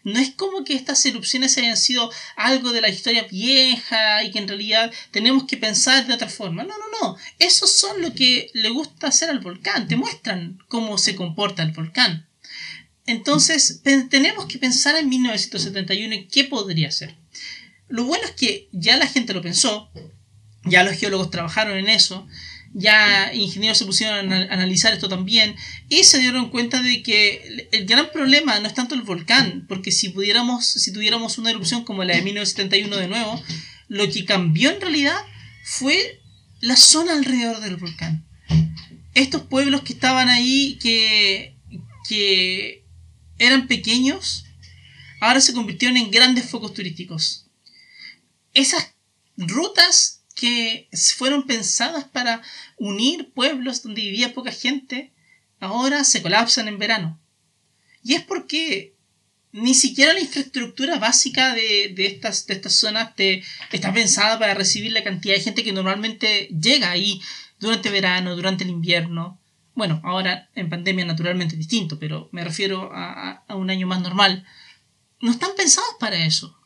No 0.03 0.19
es 0.19 0.31
como 0.31 0.63
que 0.63 0.73
estas 0.73 1.05
erupciones 1.05 1.57
hayan 1.57 1.77
sido 1.77 2.11
algo 2.35 2.71
de 2.71 2.81
la 2.81 2.89
historia 2.89 3.23
vieja 3.23 4.23
y 4.23 4.31
que 4.31 4.39
en 4.39 4.47
realidad 4.47 4.91
tenemos 5.11 5.45
que 5.45 5.57
pensar 5.57 6.07
de 6.07 6.13
otra 6.13 6.29
forma. 6.29 6.63
No, 6.63 6.73
no, 6.77 6.85
no. 7.01 7.17
Esos 7.39 7.71
son 7.71 8.01
lo 8.01 8.13
que 8.13 8.49
le 8.53 8.69
gusta 8.69 9.07
hacer 9.07 9.29
al 9.29 9.39
volcán. 9.39 9.87
Te 9.87 9.95
muestran 9.95 10.59
cómo 10.67 10.97
se 10.97 11.15
comporta 11.15 11.63
el 11.63 11.71
volcán. 11.71 12.27
Entonces, 13.05 13.81
tenemos 14.09 14.45
que 14.45 14.57
pensar 14.57 14.95
en 14.95 15.09
1971 15.09 16.15
y 16.15 16.27
qué 16.27 16.45
podría 16.45 16.91
ser. 16.91 17.15
Lo 17.87 18.05
bueno 18.05 18.23
es 18.23 18.31
que 18.31 18.69
ya 18.71 18.95
la 18.97 19.07
gente 19.07 19.33
lo 19.33 19.41
pensó, 19.41 19.91
ya 20.63 20.83
los 20.83 20.95
geólogos 20.95 21.29
trabajaron 21.29 21.77
en 21.77 21.89
eso, 21.89 22.27
ya 22.73 23.33
ingenieros 23.33 23.77
se 23.77 23.85
pusieron 23.85 24.31
a 24.31 24.35
analizar 24.53 24.93
esto 24.93 25.09
también 25.09 25.55
y 25.89 26.03
se 26.03 26.19
dieron 26.19 26.49
cuenta 26.49 26.81
de 26.81 27.03
que 27.03 27.67
el 27.71 27.85
gran 27.85 28.11
problema 28.11 28.59
no 28.59 28.67
es 28.67 28.73
tanto 28.73 28.95
el 28.95 29.01
volcán, 29.01 29.65
porque 29.67 29.91
si 29.91 30.09
pudiéramos, 30.09 30.65
si 30.65 30.93
tuviéramos 30.93 31.37
una 31.37 31.49
erupción 31.49 31.83
como 31.83 32.03
la 32.03 32.15
de 32.15 32.21
1971 32.21 32.95
de 32.95 33.07
nuevo, 33.07 33.43
lo 33.87 34.09
que 34.09 34.25
cambió 34.25 34.71
en 34.71 34.79
realidad 34.79 35.17
fue 35.63 36.21
la 36.61 36.77
zona 36.77 37.13
alrededor 37.13 37.59
del 37.59 37.75
volcán. 37.75 38.25
Estos 39.13 39.43
pueblos 39.43 39.81
que 39.81 39.93
estaban 39.93 40.29
ahí, 40.29 40.77
que, 40.81 41.57
que 42.07 42.85
eran 43.37 43.67
pequeños, 43.67 44.45
ahora 45.19 45.41
se 45.41 45.53
convirtieron 45.53 45.97
en 45.97 46.09
grandes 46.09 46.49
focos 46.49 46.73
turísticos. 46.73 47.47
Esas 48.53 48.93
rutas 49.35 50.20
que 50.41 50.89
fueron 51.17 51.45
pensadas 51.45 52.05
para 52.05 52.41
unir 52.77 53.31
pueblos 53.31 53.83
donde 53.83 54.01
vivía 54.01 54.33
poca 54.33 54.51
gente, 54.51 55.11
ahora 55.59 56.03
se 56.03 56.23
colapsan 56.23 56.67
en 56.67 56.79
verano. 56.79 57.19
Y 58.03 58.15
es 58.15 58.23
porque 58.23 58.95
ni 59.51 59.75
siquiera 59.75 60.13
la 60.13 60.19
infraestructura 60.19 60.97
básica 60.97 61.53
de, 61.53 61.93
estas, 61.95 62.47
de 62.47 62.55
estas 62.55 62.73
zonas 62.73 63.11
está 63.71 63.93
pensada 63.93 64.39
para 64.39 64.55
recibir 64.55 64.91
la 64.93 65.03
cantidad 65.03 65.35
de 65.35 65.41
gente 65.41 65.63
que 65.63 65.73
normalmente 65.73 66.47
llega 66.47 66.89
ahí 66.89 67.21
durante 67.59 67.91
verano, 67.91 68.35
durante 68.35 68.63
el 68.63 68.71
invierno. 68.71 69.39
Bueno, 69.75 70.01
ahora 70.03 70.49
en 70.55 70.71
pandemia 70.71 71.05
naturalmente 71.05 71.55
distinto, 71.55 71.99
pero 71.99 72.29
me 72.31 72.43
refiero 72.43 72.89
a, 72.95 73.43
un 73.49 73.69
año 73.69 73.85
más 73.85 74.01
normal. 74.01 74.43
No 75.19 75.29
están 75.29 75.51
pensados 75.55 75.97
para 75.99 76.25
eso. 76.25 76.57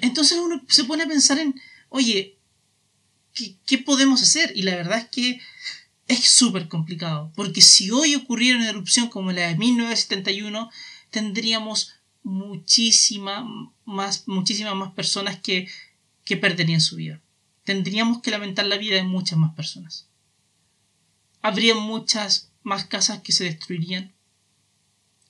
Entonces 0.00 0.38
uno 0.38 0.64
se 0.68 0.84
pone 0.84 1.02
a 1.02 1.06
pensar 1.06 1.38
en, 1.38 1.54
oye, 1.90 2.37
¿qué, 3.66 3.78
podemos 3.78 4.22
hacer? 4.22 4.52
Y 4.54 4.62
la 4.62 4.76
verdad 4.76 4.98
es 4.98 5.08
que 5.08 5.40
es 6.06 6.26
súper 6.26 6.68
complicado, 6.68 7.32
porque 7.36 7.60
si 7.60 7.90
hoy 7.90 8.14
ocurriera 8.14 8.58
una 8.58 8.70
erupción 8.70 9.08
como 9.08 9.32
la 9.32 9.48
de 9.48 9.56
1971, 9.56 10.70
tendríamos 11.10 11.94
muchísima 12.22 13.46
más, 13.84 14.26
muchísimas 14.26 14.74
más 14.74 14.92
personas 14.92 15.38
que, 15.40 15.68
que 16.24 16.36
perderían 16.36 16.80
su 16.80 16.96
vida. 16.96 17.20
Tendríamos 17.64 18.22
que 18.22 18.30
lamentar 18.30 18.66
la 18.66 18.78
vida 18.78 18.96
de 18.96 19.02
muchas 19.02 19.38
más 19.38 19.54
personas 19.54 20.08
habría 21.42 21.74
muchas 21.74 22.52
más 22.62 22.84
casas 22.84 23.20
que 23.20 23.32
se 23.32 23.44
destruirían. 23.44 24.14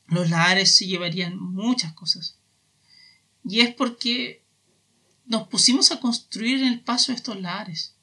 Los 0.07 0.31
lares 0.31 0.77
se 0.77 0.87
llevarían 0.87 1.39
muchas 1.39 1.93
cosas. 1.93 2.39
Y 3.45 3.61
es 3.61 3.75
porque 3.75 4.43
nos 5.27 5.49
pusimos 5.49 5.93
a 5.93 6.01
construir 6.01 6.63
en 6.63 6.69
el 6.69 6.81
paso 6.81 7.13
de 7.13 7.17
estos 7.17 7.41
lares. 7.41 7.95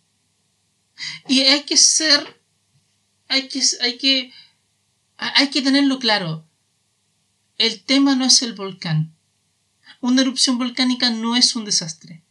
Y 1.28 1.42
hay 1.42 1.64
que 1.64 1.78
ser, 1.78 2.42
hay 3.28 3.48
que, 3.48 3.62
hay 3.82 3.98
que, 3.98 4.32
hay 5.18 5.50
que 5.50 5.62
tenerlo 5.62 6.00
claro. 6.00 6.46
El 7.58 7.84
tema 7.84 8.16
no 8.16 8.26
es 8.26 8.42
el 8.42 8.54
volcán. 8.54 9.14
Una 10.02 10.22
erupción 10.22 10.58
volcánica 10.58 11.10
no 11.10 11.36
es 11.36 11.56
un 11.56 11.66
desastre 11.66 12.26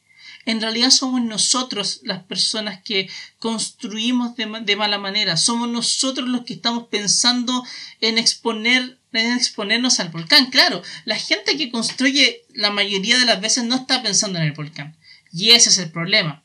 en 0.46 0.61
realidad 0.61 0.90
somos 0.90 1.22
nosotros 1.22 2.00
las 2.03 2.22
personas 2.24 2.81
que 2.83 3.09
construimos 3.38 4.37
de, 4.37 4.77
mala 4.77 4.98
manera. 4.98 5.37
Somos 5.37 5.68
nosotros 5.68 6.29
los 6.29 6.44
que 6.44 6.55
estamos 6.55 6.88
pensando 6.88 7.64
en 8.00 8.18
exponer 8.18 8.98
en 9.12 9.33
exponernos 9.33 10.00
al 10.00 10.09
volcán. 10.09 10.50
Claro, 10.50 10.83
la 11.05 11.16
gente 11.16 11.57
que 11.57 11.70
construye 11.70 12.44
la 12.53 12.70
mayoría 12.70 13.16
de 13.16 13.24
las 13.24 13.40
veces 13.40 13.62
no 13.62 13.77
está 13.77 14.03
pensando 14.03 14.38
en 14.38 14.44
el 14.44 14.53
volcán. 14.53 14.96
Y 15.33 15.50
ese 15.50 15.70
es 15.70 15.79
el 15.79 15.90
problema. 15.90 16.43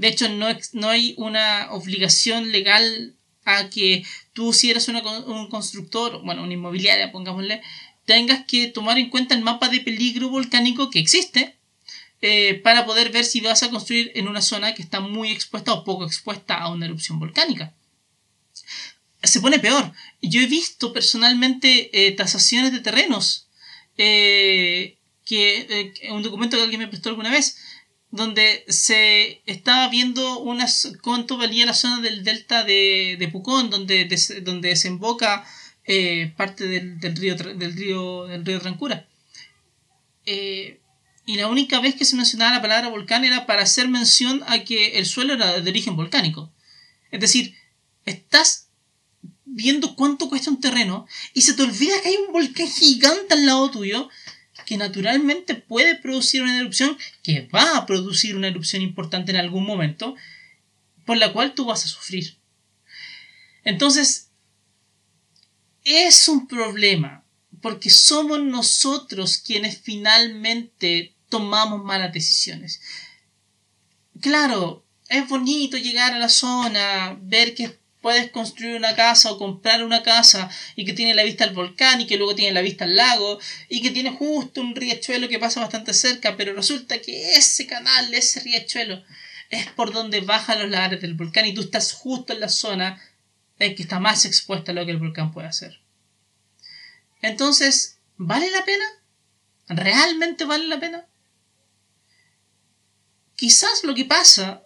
De 0.00 0.08
hecho, 0.08 0.30
no, 0.30 0.46
no 0.72 0.88
hay 0.88 1.12
una 1.18 1.68
obligación 1.72 2.52
legal 2.52 3.14
a 3.44 3.68
que 3.68 4.02
tú, 4.32 4.54
si 4.54 4.70
eres 4.70 4.88
un 4.88 5.48
constructor, 5.50 6.22
bueno, 6.24 6.42
una 6.42 6.54
inmobiliaria, 6.54 7.12
pongámosle, 7.12 7.60
tengas 8.06 8.46
que 8.46 8.68
tomar 8.68 8.96
en 8.96 9.10
cuenta 9.10 9.34
el 9.34 9.42
mapa 9.42 9.68
de 9.68 9.80
peligro 9.80 10.30
volcánico 10.30 10.88
que 10.88 11.00
existe 11.00 11.54
eh, 12.22 12.54
para 12.64 12.86
poder 12.86 13.10
ver 13.10 13.26
si 13.26 13.42
vas 13.42 13.62
a 13.62 13.68
construir 13.68 14.10
en 14.14 14.26
una 14.26 14.40
zona 14.40 14.72
que 14.72 14.80
está 14.80 15.00
muy 15.00 15.32
expuesta 15.32 15.74
o 15.74 15.84
poco 15.84 16.06
expuesta 16.06 16.54
a 16.56 16.70
una 16.70 16.86
erupción 16.86 17.18
volcánica. 17.18 17.74
Se 19.22 19.42
pone 19.42 19.58
peor. 19.58 19.92
Yo 20.22 20.40
he 20.40 20.46
visto 20.46 20.94
personalmente 20.94 21.90
eh, 21.92 22.12
tasaciones 22.12 22.72
de 22.72 22.80
terrenos, 22.80 23.48
eh, 23.98 24.96
que 25.26 25.92
un 26.10 26.22
documento 26.22 26.56
que 26.56 26.62
alguien 26.62 26.80
me 26.80 26.88
prestó 26.88 27.10
alguna 27.10 27.30
vez, 27.30 27.58
donde 28.10 28.64
se 28.68 29.42
estaba 29.46 29.88
viendo 29.88 30.40
unas, 30.40 30.92
cuánto 31.02 31.36
valía 31.36 31.66
la 31.66 31.74
zona 31.74 32.00
del 32.00 32.24
delta 32.24 32.64
de, 32.64 33.28
Pucón, 33.32 33.70
donde, 33.70 34.08
donde 34.42 34.70
desemboca 34.70 35.44
parte 36.36 36.66
del, 36.66 37.00
río, 37.16 37.34
del, 37.36 37.76
río, 37.76 38.26
del 38.26 38.44
río 38.44 38.60
Trancura 38.60 39.06
y 41.30 41.36
la 41.36 41.46
única 41.46 41.78
vez 41.78 41.94
que 41.94 42.04
se 42.04 42.16
mencionaba 42.16 42.56
la 42.56 42.62
palabra 42.62 42.88
volcán 42.88 43.24
era 43.24 43.46
para 43.46 43.62
hacer 43.62 43.86
mención 43.86 44.42
a 44.48 44.64
que 44.64 44.98
el 44.98 45.06
suelo 45.06 45.34
era 45.34 45.60
de 45.60 45.70
origen 45.70 45.94
volcánico. 45.94 46.50
Es 47.12 47.20
decir, 47.20 47.54
estás 48.04 48.68
viendo 49.44 49.94
cuánto 49.94 50.28
cuesta 50.28 50.50
un 50.50 50.60
terreno 50.60 51.06
y 51.32 51.42
se 51.42 51.54
te 51.54 51.62
olvida 51.62 52.00
que 52.02 52.08
hay 52.08 52.16
un 52.16 52.32
volcán 52.32 52.68
gigante 52.68 53.34
al 53.34 53.46
lado 53.46 53.70
tuyo 53.70 54.08
que 54.70 54.76
naturalmente 54.76 55.56
puede 55.56 55.96
producir 55.96 56.42
una 56.42 56.60
erupción, 56.60 56.96
que 57.24 57.48
va 57.52 57.76
a 57.76 57.86
producir 57.86 58.36
una 58.36 58.46
erupción 58.46 58.82
importante 58.82 59.32
en 59.32 59.38
algún 59.38 59.66
momento, 59.66 60.14
por 61.04 61.16
la 61.16 61.32
cual 61.32 61.54
tú 61.54 61.64
vas 61.64 61.84
a 61.84 61.88
sufrir. 61.88 62.38
Entonces, 63.64 64.28
es 65.82 66.28
un 66.28 66.46
problema, 66.46 67.24
porque 67.60 67.90
somos 67.90 68.40
nosotros 68.44 69.38
quienes 69.38 69.76
finalmente 69.76 71.16
tomamos 71.28 71.82
malas 71.82 72.12
decisiones. 72.12 72.80
Claro, 74.20 74.86
es 75.08 75.28
bonito 75.28 75.78
llegar 75.78 76.14
a 76.14 76.20
la 76.20 76.28
zona, 76.28 77.18
ver 77.20 77.56
que 77.56 77.76
puedes 78.00 78.30
construir 78.30 78.76
una 78.76 78.94
casa 78.94 79.30
o 79.30 79.38
comprar 79.38 79.84
una 79.84 80.02
casa 80.02 80.50
y 80.74 80.84
que 80.84 80.92
tiene 80.92 81.14
la 81.14 81.22
vista 81.22 81.44
al 81.44 81.54
volcán 81.54 82.00
y 82.00 82.06
que 82.06 82.16
luego 82.16 82.34
tiene 82.34 82.52
la 82.52 82.62
vista 82.62 82.84
al 82.84 82.96
lago 82.96 83.38
y 83.68 83.82
que 83.82 83.90
tiene 83.90 84.10
justo 84.10 84.60
un 84.60 84.74
riachuelo 84.74 85.28
que 85.28 85.38
pasa 85.38 85.60
bastante 85.60 85.92
cerca, 85.92 86.36
pero 86.36 86.54
resulta 86.54 87.00
que 87.00 87.34
ese 87.34 87.66
canal, 87.66 88.12
ese 88.14 88.40
riachuelo, 88.40 89.04
es 89.50 89.66
por 89.68 89.92
donde 89.92 90.20
bajan 90.20 90.60
los 90.60 90.70
lagares 90.70 91.00
del 91.00 91.14
volcán 91.14 91.46
y 91.46 91.54
tú 91.54 91.62
estás 91.62 91.92
justo 91.92 92.32
en 92.32 92.40
la 92.40 92.48
zona 92.48 93.02
en 93.58 93.74
que 93.74 93.82
está 93.82 93.98
más 93.98 94.24
expuesta 94.24 94.72
a 94.72 94.74
lo 94.74 94.86
que 94.86 94.92
el 94.92 94.98
volcán 94.98 95.32
puede 95.32 95.48
hacer. 95.48 95.80
Entonces, 97.20 97.98
¿vale 98.16 98.50
la 98.50 98.64
pena? 98.64 98.84
¿Realmente 99.68 100.44
vale 100.46 100.66
la 100.66 100.80
pena? 100.80 101.06
Quizás 103.36 103.84
lo 103.84 103.94
que 103.94 104.04
pasa 104.04 104.64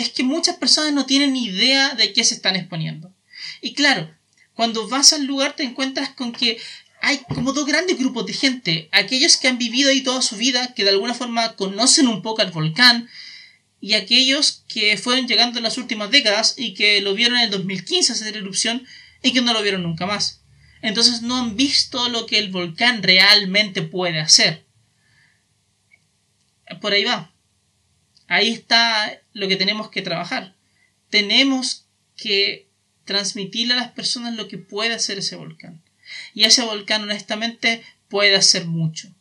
es 0.00 0.10
que 0.10 0.22
muchas 0.22 0.56
personas 0.56 0.92
no 0.92 1.06
tienen 1.06 1.36
idea 1.36 1.94
de 1.94 2.12
qué 2.12 2.24
se 2.24 2.34
están 2.34 2.56
exponiendo. 2.56 3.12
Y 3.60 3.74
claro, 3.74 4.10
cuando 4.54 4.88
vas 4.88 5.12
al 5.12 5.24
lugar 5.24 5.56
te 5.56 5.62
encuentras 5.62 6.10
con 6.10 6.32
que 6.32 6.58
hay 7.00 7.18
como 7.34 7.52
dos 7.52 7.66
grandes 7.66 7.98
grupos 7.98 8.26
de 8.26 8.32
gente. 8.32 8.88
Aquellos 8.92 9.36
que 9.36 9.48
han 9.48 9.58
vivido 9.58 9.90
ahí 9.90 10.02
toda 10.02 10.22
su 10.22 10.36
vida, 10.36 10.74
que 10.74 10.84
de 10.84 10.90
alguna 10.90 11.14
forma 11.14 11.56
conocen 11.56 12.08
un 12.08 12.22
poco 12.22 12.42
al 12.42 12.50
volcán, 12.50 13.08
y 13.80 13.94
aquellos 13.94 14.64
que 14.68 14.98
fueron 14.98 15.26
llegando 15.26 15.58
en 15.58 15.64
las 15.64 15.78
últimas 15.78 16.10
décadas 16.10 16.54
y 16.58 16.74
que 16.74 17.00
lo 17.00 17.14
vieron 17.14 17.38
en 17.38 17.44
el 17.44 17.50
2015 17.50 18.12
hacer 18.12 18.36
erupción 18.36 18.86
y 19.22 19.32
que 19.32 19.40
no 19.40 19.54
lo 19.54 19.62
vieron 19.62 19.82
nunca 19.82 20.06
más. 20.06 20.42
Entonces 20.82 21.22
no 21.22 21.36
han 21.36 21.56
visto 21.56 22.08
lo 22.08 22.26
que 22.26 22.38
el 22.38 22.50
volcán 22.50 23.02
realmente 23.02 23.82
puede 23.82 24.20
hacer. 24.20 24.66
Por 26.80 26.92
ahí 26.92 27.04
va. 27.04 27.29
Ahí 28.30 28.50
está 28.50 29.20
lo 29.32 29.48
que 29.48 29.56
tenemos 29.56 29.90
que 29.90 30.02
trabajar. 30.02 30.54
Tenemos 31.08 31.86
que 32.16 32.68
transmitirle 33.04 33.74
a 33.74 33.78
las 33.78 33.90
personas 33.90 34.36
lo 34.36 34.46
que 34.46 34.56
puede 34.56 34.94
hacer 34.94 35.18
ese 35.18 35.34
volcán. 35.34 35.82
Y 36.32 36.44
ese 36.44 36.62
volcán 36.62 37.02
honestamente 37.02 37.82
puede 38.08 38.36
hacer 38.36 38.66
mucho. 38.66 39.12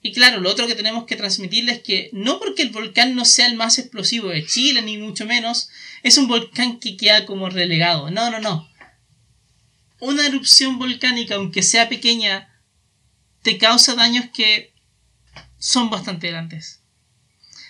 Y 0.00 0.12
claro, 0.12 0.40
lo 0.40 0.50
otro 0.50 0.66
que 0.66 0.74
tenemos 0.74 1.04
que 1.04 1.16
transmitirles 1.16 1.76
es 1.76 1.82
que 1.82 2.08
no 2.14 2.38
porque 2.38 2.62
el 2.62 2.70
volcán 2.70 3.14
no 3.14 3.26
sea 3.26 3.48
el 3.48 3.54
más 3.54 3.78
explosivo 3.78 4.30
de 4.30 4.46
Chile, 4.46 4.80
ni 4.80 4.96
mucho 4.96 5.26
menos, 5.26 5.68
es 6.02 6.16
un 6.16 6.26
volcán 6.26 6.80
que 6.80 6.96
queda 6.96 7.26
como 7.26 7.50
relegado. 7.50 8.10
No, 8.10 8.30
no, 8.30 8.40
no. 8.40 8.66
Una 10.00 10.26
erupción 10.26 10.78
volcánica, 10.78 11.34
aunque 11.34 11.62
sea 11.62 11.90
pequeña, 11.90 12.48
te 13.42 13.58
causa 13.58 13.94
daños 13.94 14.24
que 14.32 14.72
son 15.58 15.90
bastante 15.90 16.30
grandes. 16.30 16.80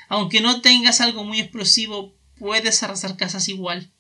Aunque 0.09 0.41
no 0.41 0.61
tengas 0.61 1.01
algo 1.01 1.25
muy 1.25 1.41
explosivo, 1.41 2.15
puedes 2.39 2.83
arrasar 2.83 3.17
casas 3.17 3.49
igual. 3.49 3.91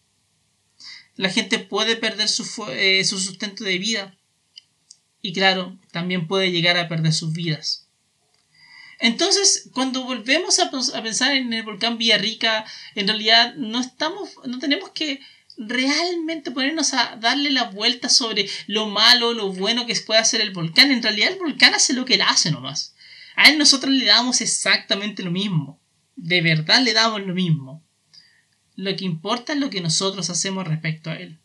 La 1.16 1.30
gente 1.30 1.58
puede 1.58 1.96
perder 1.96 2.28
su, 2.28 2.44
eh, 2.70 3.04
su 3.04 3.18
sustento 3.18 3.64
de 3.64 3.78
vida. 3.78 4.16
Y 5.22 5.32
claro, 5.32 5.76
también 5.90 6.28
puede 6.28 6.52
llegar 6.52 6.76
a 6.76 6.88
perder 6.88 7.12
sus 7.12 7.32
vidas. 7.32 7.86
Entonces, 8.98 9.68
cuando 9.72 10.04
volvemos 10.04 10.58
a, 10.58 10.70
pensar 10.70 11.32
en 11.32 11.52
el 11.52 11.62
volcán 11.62 11.98
Villarrica, 11.98 12.64
en 12.94 13.08
realidad 13.08 13.54
no 13.56 13.80
estamos, 13.80 14.30
no 14.46 14.58
tenemos 14.58 14.90
que 14.90 15.20
realmente 15.58 16.50
ponernos 16.50 16.94
a 16.94 17.16
darle 17.16 17.50
la 17.50 17.64
vuelta 17.64 18.08
sobre 18.08 18.48
lo 18.66 18.86
malo, 18.86 19.32
lo 19.32 19.52
bueno 19.52 19.86
que 19.86 19.94
puede 19.96 20.20
hacer 20.20 20.40
el 20.40 20.52
volcán. 20.52 20.90
En 20.90 21.02
realidad 21.02 21.32
el 21.32 21.38
volcán 21.38 21.74
hace 21.74 21.92
lo 21.92 22.04
que 22.04 22.14
él 22.14 22.22
hace 22.22 22.50
nomás. 22.50 22.94
A 23.36 23.50
él 23.50 23.58
nosotros 23.58 23.92
le 23.92 24.06
damos 24.06 24.40
exactamente 24.40 25.22
lo 25.22 25.30
mismo. 25.30 25.78
De 26.16 26.40
verdad 26.40 26.82
le 26.82 26.94
damos 26.94 27.20
lo 27.24 27.34
mismo. 27.34 27.84
Lo 28.74 28.96
que 28.96 29.04
importa 29.04 29.52
es 29.52 29.58
lo 29.58 29.70
que 29.70 29.80
nosotros 29.80 30.28
hacemos 30.30 30.66
respecto 30.66 31.10
a 31.10 31.16
él. 31.16 31.38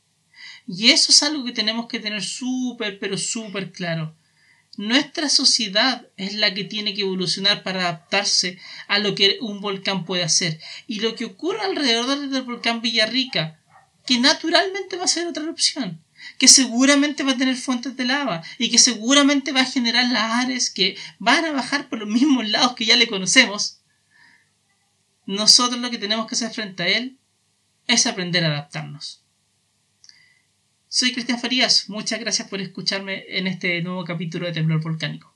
Y 0.68 0.92
eso 0.92 1.12
es 1.12 1.24
algo 1.24 1.44
que 1.44 1.52
tenemos 1.52 1.88
que 1.88 2.00
tener 2.00 2.24
súper, 2.24 3.00
pero 3.00 3.18
súper 3.18 3.72
claro. 3.72 4.16
Nuestra 4.78 5.28
sociedad 5.28 6.08
es 6.16 6.34
la 6.36 6.54
que 6.54 6.64
tiene 6.64 6.94
que 6.94 7.02
evolucionar 7.02 7.64
para 7.64 7.82
adaptarse 7.82 8.58
a 8.88 9.00
lo 9.00 9.16
que 9.16 9.38
un 9.42 9.60
volcán 9.60 10.06
puede 10.06 10.24
hacer. 10.24 10.60
Y 10.88 11.02
lo 11.02 11.16
que 11.16 11.26
ocurre 11.26 11.62
alrededor 11.62 12.30
del 12.30 12.42
volcán 12.44 12.82
Villarrica, 12.82 13.60
que 14.06 14.20
naturalmente 14.20 14.96
va 14.96 15.04
a 15.04 15.10
ser 15.10 15.28
otra 15.28 15.44
erupción, 15.44 16.02
que 16.38 16.48
seguramente 16.48 17.24
va 17.24 17.34
a 17.34 17.38
tener 17.38 17.58
fuentes 17.58 17.98
de 17.98 18.06
lava 18.06 18.44
y 18.58 18.70
que 18.72 18.78
seguramente 18.78 19.52
va 19.52 19.62
a 19.62 19.66
generar 19.66 20.10
lares 20.10 20.70
que 20.70 20.96
van 21.20 21.44
a 21.46 21.52
bajar 21.52 21.90
por 21.90 22.00
los 22.00 22.08
mismos 22.08 22.48
lados 22.48 22.74
que 22.74 22.86
ya 22.86 22.96
le 22.96 23.08
conocemos, 23.08 23.81
nosotros 25.32 25.80
lo 25.80 25.90
que 25.90 25.98
tenemos 25.98 26.28
que 26.28 26.36
hacer 26.36 26.52
frente 26.52 26.84
a 26.84 26.88
él 26.88 27.18
es 27.88 28.06
aprender 28.06 28.44
a 28.44 28.50
adaptarnos. 28.50 29.24
Soy 30.90 31.14
Cristian 31.14 31.40
Farías, 31.40 31.90
muchas 31.90 32.20
gracias 32.20 32.50
por 32.50 32.60
escucharme 32.60 33.24
en 33.30 33.48
este 33.48 33.82
nuevo 33.82 34.04
capítulo 34.04 34.46
de 34.46 34.52
Temblor 34.52 34.82
Volcánico. 34.82 35.31